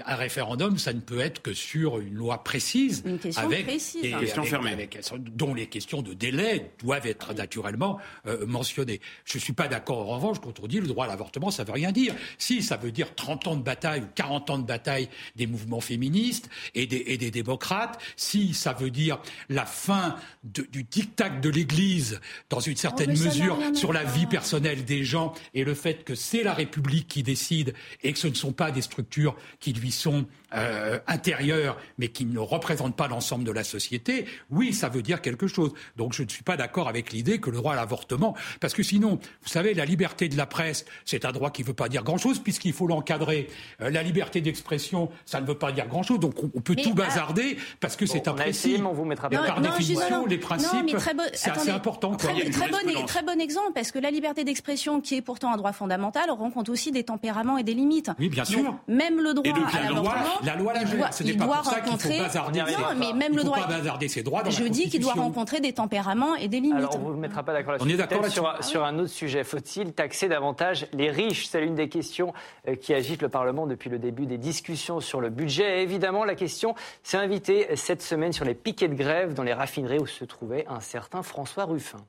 [0.06, 3.04] un référendum, ça ne peut être que sur une loi précise,
[3.36, 9.02] avec des questions fermées, dont les questions de délai doivent être naturellement euh, mentionnées.
[9.26, 11.64] Je ne suis pas d'accord en revanche quand on dit le droit à l'avortement, ça
[11.64, 12.16] veut rien dire.
[12.38, 15.82] Si, ça veut dire 30 ans de bataille ou 40 ans de bataille des mouvements
[15.82, 19.20] féministes et des, et des démocrates, si ça veut dire
[19.50, 22.20] la fin du diktat de l'Église
[22.50, 26.16] dans une certaine oh, mesure sur la vie personnelle des gens et le fait que
[26.16, 29.92] c'est la République qui décide et que ce ne sont pas des structures qui lui
[29.92, 35.02] sont euh, intérieures, mais qui ne représentent pas l'ensemble de la société, oui, ça veut
[35.02, 35.74] dire quelque chose.
[35.98, 38.84] Donc je ne suis pas d'accord avec l'idée que le droit à l'avortement, parce que
[38.84, 41.90] sinon, vous savez, la liberté de la presse, c'est un droit qui ne veut pas
[41.90, 43.50] dire grand-chose, puisqu'il faut l'encadrer.
[43.82, 47.58] Euh, la liberté d'expression, ça ne veut pas dire grand-chose, donc on, peut tout bazarder,
[47.80, 48.82] parce que c'est imprécis.
[48.84, 50.96] On vous mettra pas par définition, les principes,
[51.34, 52.16] c'est assez important.
[52.16, 55.58] Très, très, bon, très bon exemple, parce que la liberté d'expression, qui est pourtant un
[55.58, 58.12] droit fondamental, rencontre aussi des tempéraments et des limites.
[58.20, 58.76] Oui, bien sûr.
[58.88, 60.16] même le droit la loi,
[60.46, 61.14] la loi la gère.
[61.14, 62.60] Ce n'est pas pour ça qu'il faut bazarder.
[62.60, 63.60] Non, mais même le droit.
[63.60, 64.44] Pas bazarder ses droits.
[64.44, 66.78] Dans je dis qu'il doit rencontrer des tempéraments et des limites.
[66.78, 67.76] Alors, on ne vous mettra pas d'accord.
[67.80, 69.44] On est d'accord sur, sur un autre sujet.
[69.44, 71.48] Faut-il taxer davantage les riches?
[71.48, 72.34] C'est l'une des questions
[72.68, 75.80] euh, qui agite le Parlement depuis le début des discussions sur le budget.
[75.80, 79.54] Et évidemment, la question s'est invitée cette semaine sur les piquets de grève dans les
[79.54, 82.00] raffineries où se trouvait un certain François Ruffin.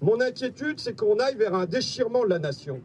[0.00, 2.80] Mon inquiétude, c'est qu'on aille vers un déchirement de la nation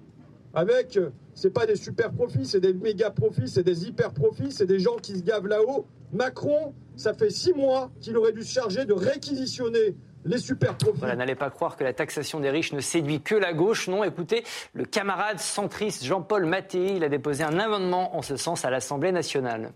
[0.54, 4.52] avec, euh, c'est pas des super profits, c'est des méga profits, c'est des hyper profits,
[4.52, 5.86] c'est des gens qui se gavent là-haut.
[6.14, 9.96] Macron, ça fait six mois qu'il aurait dû se charger de réquisitionner
[10.26, 11.00] les super profits.
[11.00, 13.88] Voilà, n'allez pas croire que la taxation des riches ne séduit que la gauche.
[13.88, 14.44] Non, écoutez,
[14.74, 19.12] le camarade centriste Jean-Paul Mattei, il a déposé un amendement en ce sens à l'Assemblée
[19.12, 19.72] nationale.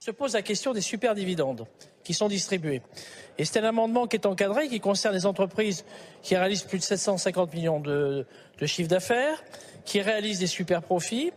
[0.00, 1.66] Se pose la question des super dividendes
[2.04, 2.82] qui sont distribués.
[3.36, 5.84] Et c'est un amendement qui est encadré, qui concerne les entreprises
[6.22, 8.24] qui réalisent plus de 750 millions de,
[8.60, 9.42] de chiffre d'affaires,
[9.88, 11.32] qui réalisent des super profits,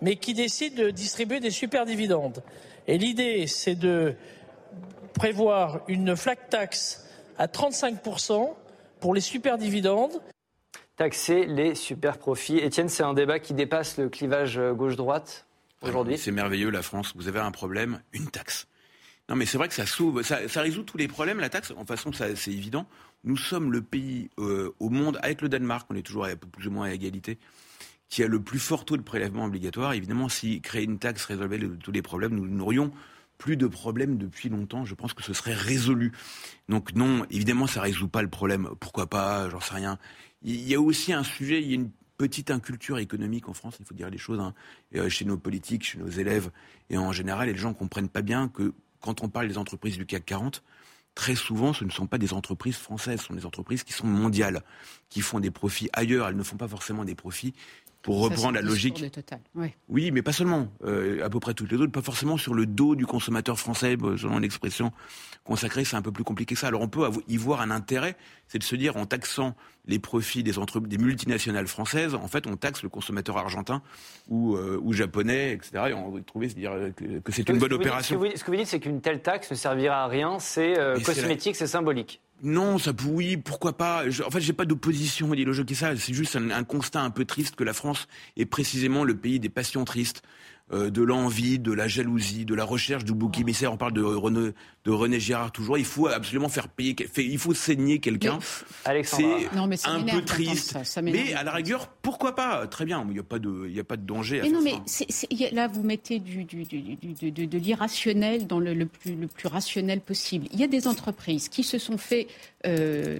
[0.00, 2.42] mais qui décident de distribuer des super dividendes.
[2.88, 4.14] Et l'idée, c'est de
[5.14, 7.06] prévoir une flat tax
[7.38, 8.54] à 35%
[8.98, 10.20] pour les super dividendes.
[10.96, 12.58] Taxer les super profits.
[12.58, 15.46] Étienne, c'est un débat qui dépasse le clivage gauche-droite
[15.82, 17.12] aujourd'hui C'est merveilleux la France.
[17.14, 18.66] Vous avez un problème, une taxe.
[19.28, 21.72] Non, mais c'est vrai que ça sauve, ça, résout tous les problèmes, la taxe.
[21.76, 22.88] En façon, c'est évident.
[23.22, 26.72] Nous sommes le pays euh, au monde, avec le Danemark, on est toujours plus ou
[26.72, 27.38] moins à égalité,
[28.12, 29.94] qui a le plus fort taux de prélèvement obligatoire.
[29.94, 32.92] Évidemment, si créer une taxe résolvait tous les problèmes, nous n'aurions
[33.38, 34.84] plus de problèmes depuis longtemps.
[34.84, 36.12] Je pense que ce serait résolu.
[36.68, 38.68] Donc non, évidemment, ça résout pas le problème.
[38.80, 39.48] Pourquoi pas?
[39.48, 39.98] J'en sais rien.
[40.42, 43.76] Il y a aussi un sujet, il y a une petite inculture économique en France,
[43.80, 44.52] il faut dire les choses, hein,
[44.94, 46.50] euh, chez nos politiques, chez nos élèves,
[46.90, 49.96] et en général, les gens ne comprennent pas bien que quand on parle des entreprises
[49.96, 50.62] du CAC 40,
[51.14, 54.06] très souvent, ce ne sont pas des entreprises françaises, ce sont des entreprises qui sont
[54.06, 54.62] mondiales,
[55.08, 56.28] qui font des profits ailleurs.
[56.28, 57.54] Elles ne font pas forcément des profits
[58.02, 59.04] pour reprendre la logique.
[59.88, 60.68] Oui, mais pas seulement.
[60.84, 63.96] Euh, à peu près toutes les autres, pas forcément sur le dos du consommateur français,
[64.02, 64.92] euh, selon l'expression
[65.44, 66.68] consacrée, c'est un peu plus compliqué que ça.
[66.68, 68.16] Alors on peut y voir un intérêt,
[68.48, 69.54] c'est de se dire en taxant
[69.86, 73.82] les profits des, des multinationales françaises, en fait on taxe le consommateur argentin
[74.28, 75.86] ou, euh, ou japonais, etc.
[75.90, 78.20] Et on va trouver se dire que, c'est une bonne opération.
[78.34, 80.74] ce que vous dites, c'est qu'une telle taxe ne servira à rien, c'est
[81.04, 82.20] cosmétique, c'est symbolique.
[82.42, 84.04] Non, ça oui, pourquoi pas.
[84.26, 85.34] en fait, j'ai pas d'opposition au
[85.64, 85.96] qui ça.
[85.96, 89.48] C'est juste un, constat un peu triste que la France est précisément le pays des
[89.48, 90.22] passions tristes.
[90.74, 93.74] Euh, de l'envie, de la jalousie, de la recherche du bouc émissaire.
[93.74, 94.52] On parle de René,
[94.86, 95.76] de René Girard toujours.
[95.76, 98.38] Il faut absolument faire payer, il faut saigner quelqu'un.
[99.04, 99.44] C'est
[99.84, 100.78] un peu triste.
[101.02, 102.66] mais à la rigueur, pourquoi pas?
[102.66, 103.04] Très bien.
[103.06, 104.40] Il n'y a pas de, il a pas de danger.
[104.40, 104.74] À non, mais
[105.52, 110.46] là, vous mettez du, de, l'irrationnel dans le, plus, le plus rationnel possible.
[110.52, 112.28] Il y a des entreprises qui se sont fait
[112.66, 113.18] euh,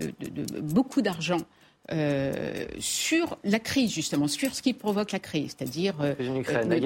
[0.62, 1.44] beaucoup d'argent
[1.90, 6.14] euh, sur la crise, justement, sur ce qui provoque la crise, c'est-à-dire euh,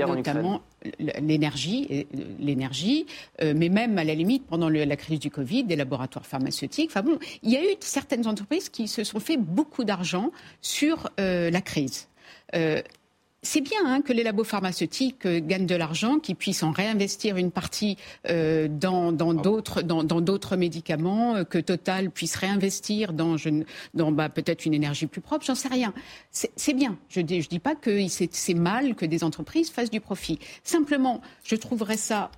[0.06, 0.62] notamment
[1.20, 2.06] l'énergie,
[2.40, 3.04] l'énergie,
[3.42, 6.90] euh, mais même à la limite pendant la crise du Covid, des laboratoires pharmaceutiques.
[6.90, 10.32] Enfin bon, il y a eu certaines entreprises qui se sont fait beaucoup d'argent
[10.62, 12.08] sur la crise
[13.42, 17.36] c'est bien hein, que les labos pharmaceutiques euh, gagnent de l'argent, qu'ils puissent en réinvestir
[17.36, 17.96] une partie
[18.28, 23.36] euh, dans d'autres dans, d'autres médicaments, euh, que Total puisse réinvestir dans,
[23.94, 25.44] dans bah, peut-être une énergie plus propre.
[25.46, 25.94] J'en sais rien.
[26.32, 26.98] C'est bien.
[27.08, 30.38] Je ne dis, pas que c'est mal que des entreprises fassent du profit.
[30.64, 32.30] Simplement, je trouverais ça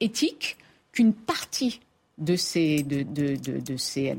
[0.00, 0.56] éthique
[0.92, 1.80] qu'une partie
[2.18, 4.14] de ces, de, de, de, ces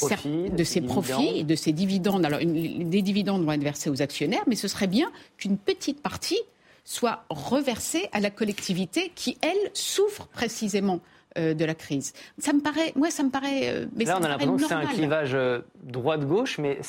[0.00, 2.24] de ces profits et de ces dividendes.
[2.24, 6.40] Alors, des dividendes vont être versés aux actionnaires, mais ce serait bien qu'une petite partie
[6.84, 11.00] soit reversée à la collectivité qui, elle, souffre précisément
[11.36, 12.14] euh, de la crise.
[12.38, 13.68] Ça me paraît, moi, ça me paraît.
[13.68, 16.80] Euh, mais Là, on a l'impression que c'est un clivage euh, droite-gauche, mais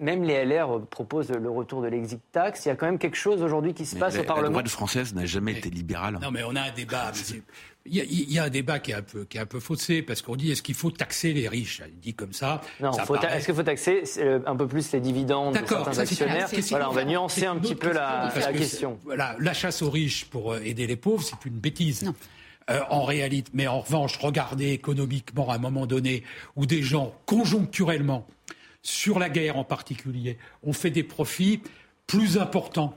[0.00, 2.66] même les LR proposent le retour de l'exit tax.
[2.66, 4.48] Il y a quand même quelque chose aujourd'hui qui se passe au Parlement.
[4.48, 6.18] La droite française n'a jamais été libérale.
[6.22, 7.12] Non, mais on a un débat.
[7.90, 10.22] Il y, a, un débat qui est un peu, qui est un peu faussé parce
[10.22, 11.82] qu'on dit est-ce qu'il faut taxer les riches?
[12.02, 12.60] Dit comme ça.
[12.80, 14.02] Non, est-ce qu'il faut taxer
[14.46, 16.48] un peu plus les dividendes de certains actionnaires?
[16.70, 18.98] Voilà, on va nuancer un petit peu la, question.
[19.04, 22.12] Voilà, la chasse aux riches pour euh, aider les pauvres, c'est une bêtise.
[22.70, 26.22] Euh, en réalité, mais en revanche, regardez économiquement à un moment donné
[26.54, 28.26] où des gens conjoncturellement
[28.82, 31.62] sur la guerre en particulier ont fait des profits
[32.06, 32.94] plus importants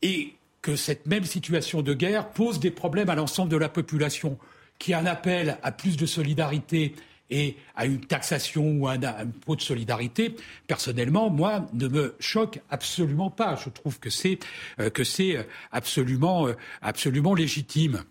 [0.00, 4.38] et que cette même situation de guerre pose des problèmes à l'ensemble de la population,
[4.78, 6.94] qui en appelle à plus de solidarité
[7.28, 10.34] et à une taxation ou à un impôt de solidarité,
[10.66, 13.56] personnellement, moi, ne me choque absolument pas.
[13.62, 14.38] Je trouve que c'est
[14.80, 18.02] euh, que c'est absolument euh, absolument légitime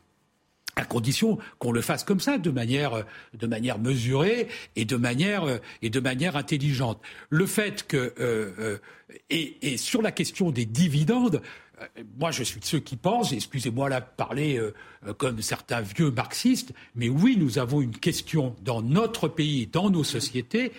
[0.76, 5.60] à condition qu'on le fasse comme ça, de manière, de manière mesurée et de manière,
[5.82, 7.00] et de manière intelligente.
[7.30, 8.78] Le fait que, euh,
[9.30, 11.40] et, et, sur la question des dividendes, euh,
[12.18, 14.74] moi, je suis de ceux qui pensent, excusez-moi là de parler euh,
[15.08, 19.90] euh, comme certains vieux marxistes, mais oui, nous avons une question dans notre pays, dans
[19.90, 20.72] nos sociétés,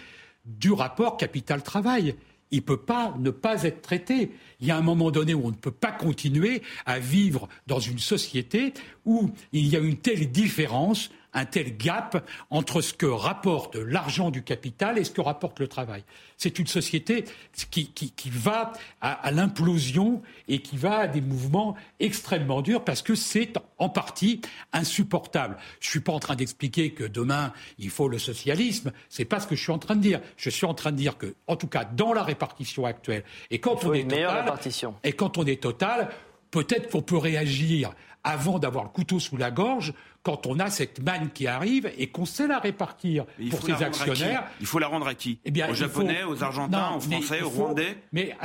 [0.45, 2.15] du rapport capital-travail.
[2.51, 4.31] Il ne peut pas ne pas être traité.
[4.61, 7.81] Il y a un moment donné où on ne peut pas continuer à vivre dans
[7.81, 8.75] une société
[9.05, 14.31] où il y a une telle différence un tel gap entre ce que rapporte l'argent
[14.31, 16.05] du capital et ce que rapporte le travail.
[16.37, 17.25] C'est une société
[17.71, 23.55] qui, va à, l'implosion et qui va à des mouvements extrêmement durs parce que c'est
[23.79, 24.41] en partie
[24.73, 25.57] insupportable.
[25.81, 28.93] Je ne suis pas en train d'expliquer que demain il faut le socialisme.
[29.09, 30.21] C'est pas ce que je suis en train de dire.
[30.37, 33.59] Je suis en train de dire que, en tout cas, dans la répartition actuelle et
[33.59, 34.55] quand on est total,
[35.05, 36.11] et quand on est total,
[36.55, 37.93] peut-être qu'on peut réagir
[38.23, 39.93] avant d'avoir le couteau sous la gorge
[40.23, 44.45] quand on a cette manne qui arrive et qu'on sait la répartir pour ses actionnaires.
[44.61, 47.51] Il faut la rendre à qui eh bien, Aux Japonais, aux Argentins, aux Français, aux
[47.51, 47.99] Rwandais,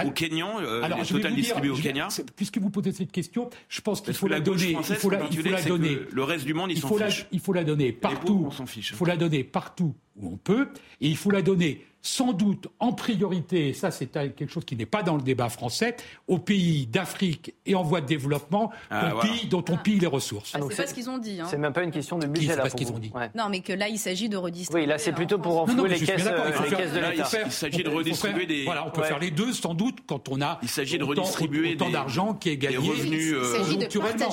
[0.04, 4.02] aux Kenyans, euh, Alors, Total distribué au Kenya Puisque vous posez cette question, je pense
[4.02, 4.72] qu'il faut la donner.
[4.72, 6.00] Il faut la, il faut la donner.
[6.12, 7.28] Le reste du monde, il s'en fiche.
[7.32, 8.50] il faut la donner partout.
[8.76, 10.68] Il faut la donner partout où on peut,
[11.00, 14.76] et il faut la donner sans doute en priorité, et ça c'est quelque chose qui
[14.76, 15.96] n'est pas dans le débat français,
[16.28, 20.08] aux pays d'Afrique et en voie de développement, ah, aux pays dont on pille les
[20.08, 20.54] ressources.
[20.56, 21.40] Ah, c'est pas ce qu'ils ont dit.
[21.42, 21.48] Hein.
[21.50, 22.64] C'est même pas une question de budget là.
[22.64, 23.12] Pas ce qu'ils ont dit.
[23.36, 24.84] Non, mais que là il s'agit de redistribuer.
[24.84, 27.30] Oui, là c'est plutôt pour renflouer les, caisses, les caisses de l'État.
[27.46, 28.64] Il s'agit de redistribuer des.
[28.66, 30.60] Voilà, on peut faire les deux sans doute quand on a.
[30.62, 32.78] Il s'agit de redistribuer autant d'argent qui est gagné.
[32.78, 34.30] Des revenus conjoncturellement.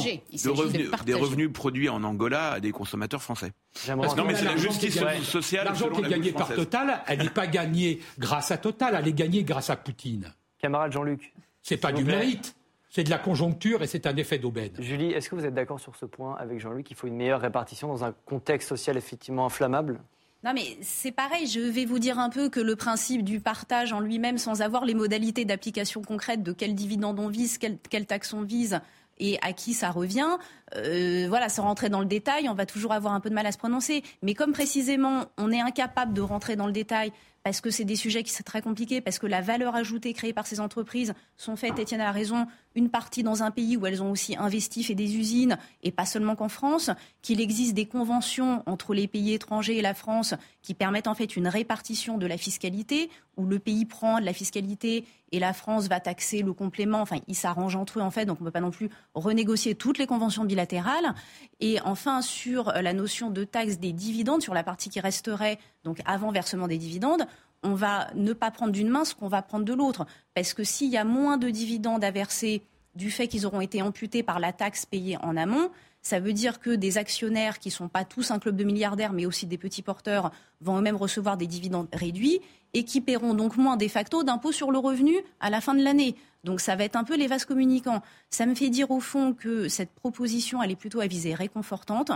[1.04, 3.52] Des revenus produits en Angola à des consommateurs français.
[3.88, 5.66] Non, mais c'est la justice sociale.
[5.66, 9.12] L'argent qui est gagné par Total, elle n'est pas gagnée grâce à Total, elle est
[9.12, 10.32] gagnée grâce à Poutine.
[10.58, 11.32] Camarade Jean-Luc.
[11.62, 12.54] C'est pas du mérite.
[12.90, 14.72] C'est de la conjoncture et c'est un effet d'aubaine.
[14.78, 16.90] Julie, est-ce que vous êtes d'accord sur ce point avec Jean-Luc?
[16.90, 20.00] Il faut une meilleure répartition dans un contexte social effectivement inflammable?
[20.44, 21.46] Non, mais c'est pareil.
[21.46, 24.84] Je vais vous dire un peu que le principe du partage en lui-même, sans avoir
[24.84, 28.80] les modalités d'application concrète de quel dividende on vise, quelle, quelle taxe on vise,
[29.18, 30.38] et à qui ça revient.
[30.76, 33.46] Euh, voilà, sans rentrer dans le détail, on va toujours avoir un peu de mal
[33.46, 34.02] à se prononcer.
[34.22, 37.12] Mais comme précisément, on est incapable de rentrer dans le détail
[37.46, 40.32] parce que c'est des sujets qui sont très compliqués, parce que la valeur ajoutée créée
[40.32, 44.02] par ces entreprises sont faites, Étienne a raison, une partie dans un pays où elles
[44.02, 46.90] ont aussi investi, fait des usines, et pas seulement qu'en France,
[47.22, 51.36] qu'il existe des conventions entre les pays étrangers et la France qui permettent en fait
[51.36, 55.88] une répartition de la fiscalité, où le pays prend de la fiscalité et la France
[55.88, 57.00] va taxer le complément.
[57.00, 59.74] Enfin, ils s'arrangent entre eux en fait, donc on ne peut pas non plus renégocier
[59.74, 61.14] toutes les conventions bilatérales.
[61.60, 66.00] Et enfin, sur la notion de taxe des dividendes, sur la partie qui resterait donc
[66.06, 67.26] avant versement des dividendes,
[67.62, 70.06] on va ne pas prendre d'une main ce qu'on va prendre de l'autre.
[70.34, 72.62] Parce que s'il y a moins de dividendes à verser
[72.94, 75.70] du fait qu'ils auront été amputés par la taxe payée en amont,
[76.06, 79.12] ça veut dire que des actionnaires qui ne sont pas tous un club de milliardaires,
[79.12, 80.30] mais aussi des petits porteurs,
[80.60, 82.40] vont eux-mêmes recevoir des dividendes réduits
[82.74, 85.82] et qui paieront donc moins de facto d'impôts sur le revenu à la fin de
[85.82, 86.14] l'année.
[86.44, 88.02] Donc ça va être un peu les vases communicants.
[88.30, 92.12] Ça me fait dire au fond que cette proposition, elle est plutôt à visée réconfortante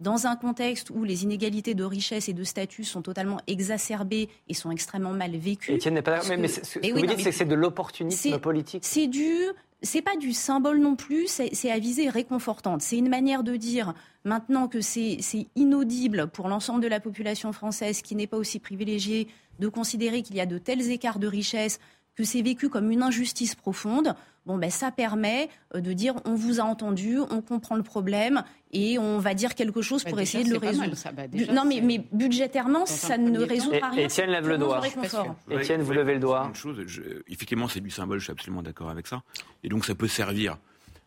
[0.00, 4.54] dans un contexte où les inégalités de richesse et de statut sont totalement exacerbées et
[4.54, 5.72] sont extrêmement mal vécues.
[5.72, 8.82] Étienne n'est pas mais, ce que vous dites, c'est que c'est de l'opportunisme politique.
[8.84, 9.32] C'est du,
[9.82, 12.82] c'est pas du symbole non plus, c'est à visée réconfortante.
[12.82, 15.18] C'est une manière de dire maintenant que c'est
[15.54, 19.28] inaudible pour l'ensemble de la population française qui n'est pas aussi privilégiée
[19.60, 21.78] de considérer qu'il y a de tels écarts de richesse
[22.16, 24.14] que c'est vécu comme une injustice profonde,
[24.46, 28.42] bon ben ça permet euh, de dire on vous a entendu, on comprend le problème
[28.72, 30.96] et on va dire quelque chose bah, pour essayer de le résoudre.
[31.14, 31.22] Bah,
[31.52, 34.04] non mais, mais budgétairement ça ne résoudra rien.
[34.04, 34.80] Étienne lève le doigt.
[35.50, 36.46] Étienne, vous levez le doigt.
[36.48, 36.84] Une chose,
[37.28, 39.22] effectivement c'est du symbole, je suis absolument d'accord avec ça.
[39.62, 40.58] Et donc ça peut servir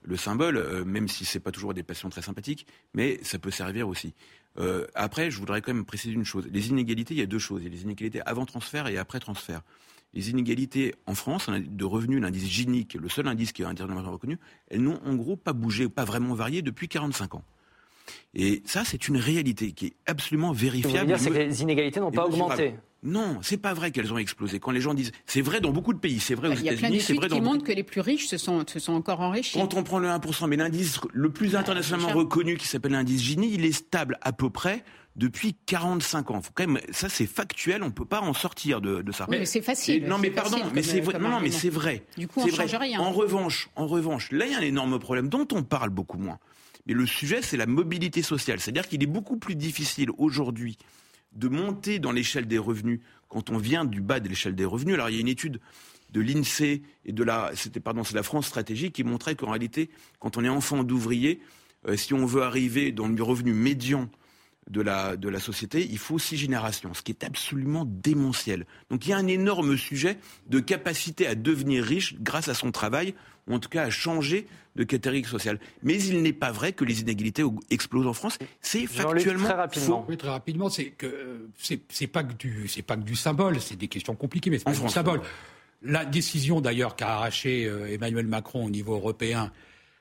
[0.08, 3.52] le symbole, euh, même si c'est pas toujours des passions très sympathiques, mais ça peut
[3.52, 4.14] servir aussi.
[4.58, 6.48] Euh, après, je voudrais quand même préciser une chose.
[6.52, 7.62] Les inégalités, il y a deux choses.
[7.62, 9.62] Il y a les inégalités avant transfert et après transfert
[10.18, 13.66] les inégalités en France de revenus, l'indice Gini, qui est le seul indice qui est
[13.66, 17.44] internationalement reconnu, elles n'ont en gros pas bougé, pas vraiment varié depuis 45 ans.
[18.34, 21.16] Et ça, c'est une réalité qui est absolument vérifiable.
[21.20, 22.74] Ce que dire, que les inégalités n'ont pas augmenté.
[23.04, 24.60] Non, c'est pas vrai qu'elles ont explosé.
[24.60, 27.14] Quand les gens disent, c'est vrai dans beaucoup de pays, c'est vrai aux États-Unis, c'est
[27.14, 27.36] vrai dans.
[27.36, 28.94] Il y a plein d'études qui montrent que les plus riches se sont, se sont
[28.94, 29.60] encore enrichis.
[29.60, 33.54] Quand on prend le 1%, mais l'indice le plus internationalement reconnu, qui s'appelle l'indice Gini,
[33.54, 34.84] il est stable à peu près
[35.18, 36.42] depuis 45 ans.
[36.42, 39.26] Faut quand même, ça c'est factuel, on peut pas en sortir de, ça.
[39.28, 40.06] mais c'est facile.
[40.06, 41.20] Non mais pardon, mais c'est vrai.
[41.20, 42.06] Non, mais c'est vrai.
[42.18, 43.00] Du coup, on change rien.
[43.00, 46.20] En revanche, en revanche, là il y a un énorme problème dont on parle beaucoup
[46.20, 46.40] moins.
[46.86, 48.62] Mais le sujet, c'est la mobilité sociale.
[48.62, 50.78] C'est-à-dire qu'il est beaucoup plus difficile aujourd'hui
[51.34, 54.94] de monter dans l'échelle des revenus quand on vient du bas de l'échelle des revenus.
[54.94, 55.60] Alors il y a une étude
[56.12, 59.90] de l'INSEE et de la, c'était pardon, c'est la France Stratégie qui montrait qu'en réalité,
[60.20, 61.42] quand on est enfant d'ouvrier,
[61.88, 64.10] euh, si on veut arriver dans le revenu médian
[64.70, 68.66] de la, de la société, il faut six générations, ce qui est absolument démentiel.
[68.90, 72.72] Donc il y a un énorme sujet de capacité à devenir riche grâce à son
[72.72, 73.14] travail,
[73.48, 75.60] ou en tout cas à changer de catégorie sociale.
[75.84, 78.38] Mais il n'est pas vrai que les inégalités explosent en France.
[78.62, 80.06] C'est factuellement très rapidement.
[80.08, 83.78] Oui, très rapidement, c'est que c'est pas que du c'est pas que du symbole, c'est
[83.78, 85.22] des questions compliquées, mais c'est pas du symbole.
[85.84, 89.52] La décision d'ailleurs qu'a arraché euh, Emmanuel Macron au niveau européen,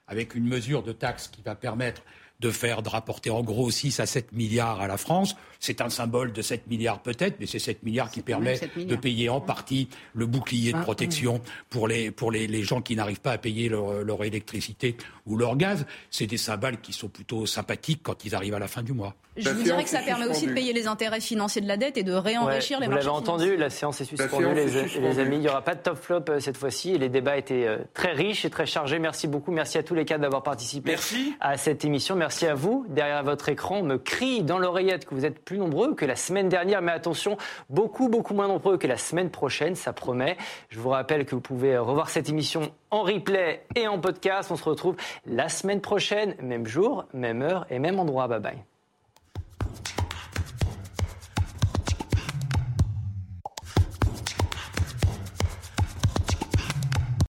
[0.09, 2.03] avec une mesure de taxe qui va permettre
[2.41, 5.37] de faire, de rapporter en gros 6 à 7 milliards à la France.
[5.61, 9.29] C'est un symbole de 7 milliards peut-être, mais c'est 7 milliards qui permet de payer
[9.29, 13.21] en partie le bouclier de ah, protection pour les, pour les, les gens qui n'arrivent
[13.21, 15.87] pas à payer leur, leur électricité ou leur gaz.
[16.11, 19.15] C'est des symboles qui sont plutôt sympathiques quand ils arrivent à la fin du mois.
[19.37, 21.99] Je vous dirais que ça permet aussi de payer les intérêts financiers de la dette
[21.99, 23.07] et de réenrichir les marchés.
[23.07, 25.37] Vous l'avez entendu, la séance est suspendue, les, amis.
[25.37, 26.93] Il n'y aura pas de top flop euh, cette fois-ci.
[26.95, 28.99] Et les débats étaient euh, très riches et très chargés.
[28.99, 29.53] Merci beaucoup.
[29.53, 30.97] Merci à tous les cadres d'avoir participé
[31.41, 32.17] à cette émission.
[32.17, 32.85] Merci à vous.
[32.89, 36.17] Derrière votre écran, on me crie dans l'oreillette que vous êtes plus nombreux que la
[36.17, 36.83] semaine dernière.
[36.83, 37.37] Mais attention,
[37.71, 39.75] beaucoup, beaucoup moins nombreux que la semaine prochaine.
[39.75, 40.37] Ça promet.
[40.69, 44.51] Je vous rappelle que vous pouvez revoir cette émission en replay et en podcast.
[44.51, 48.29] On se retrouve la semaine prochaine, même jour, même heure et même endroit.
[48.29, 48.76] Bye bye.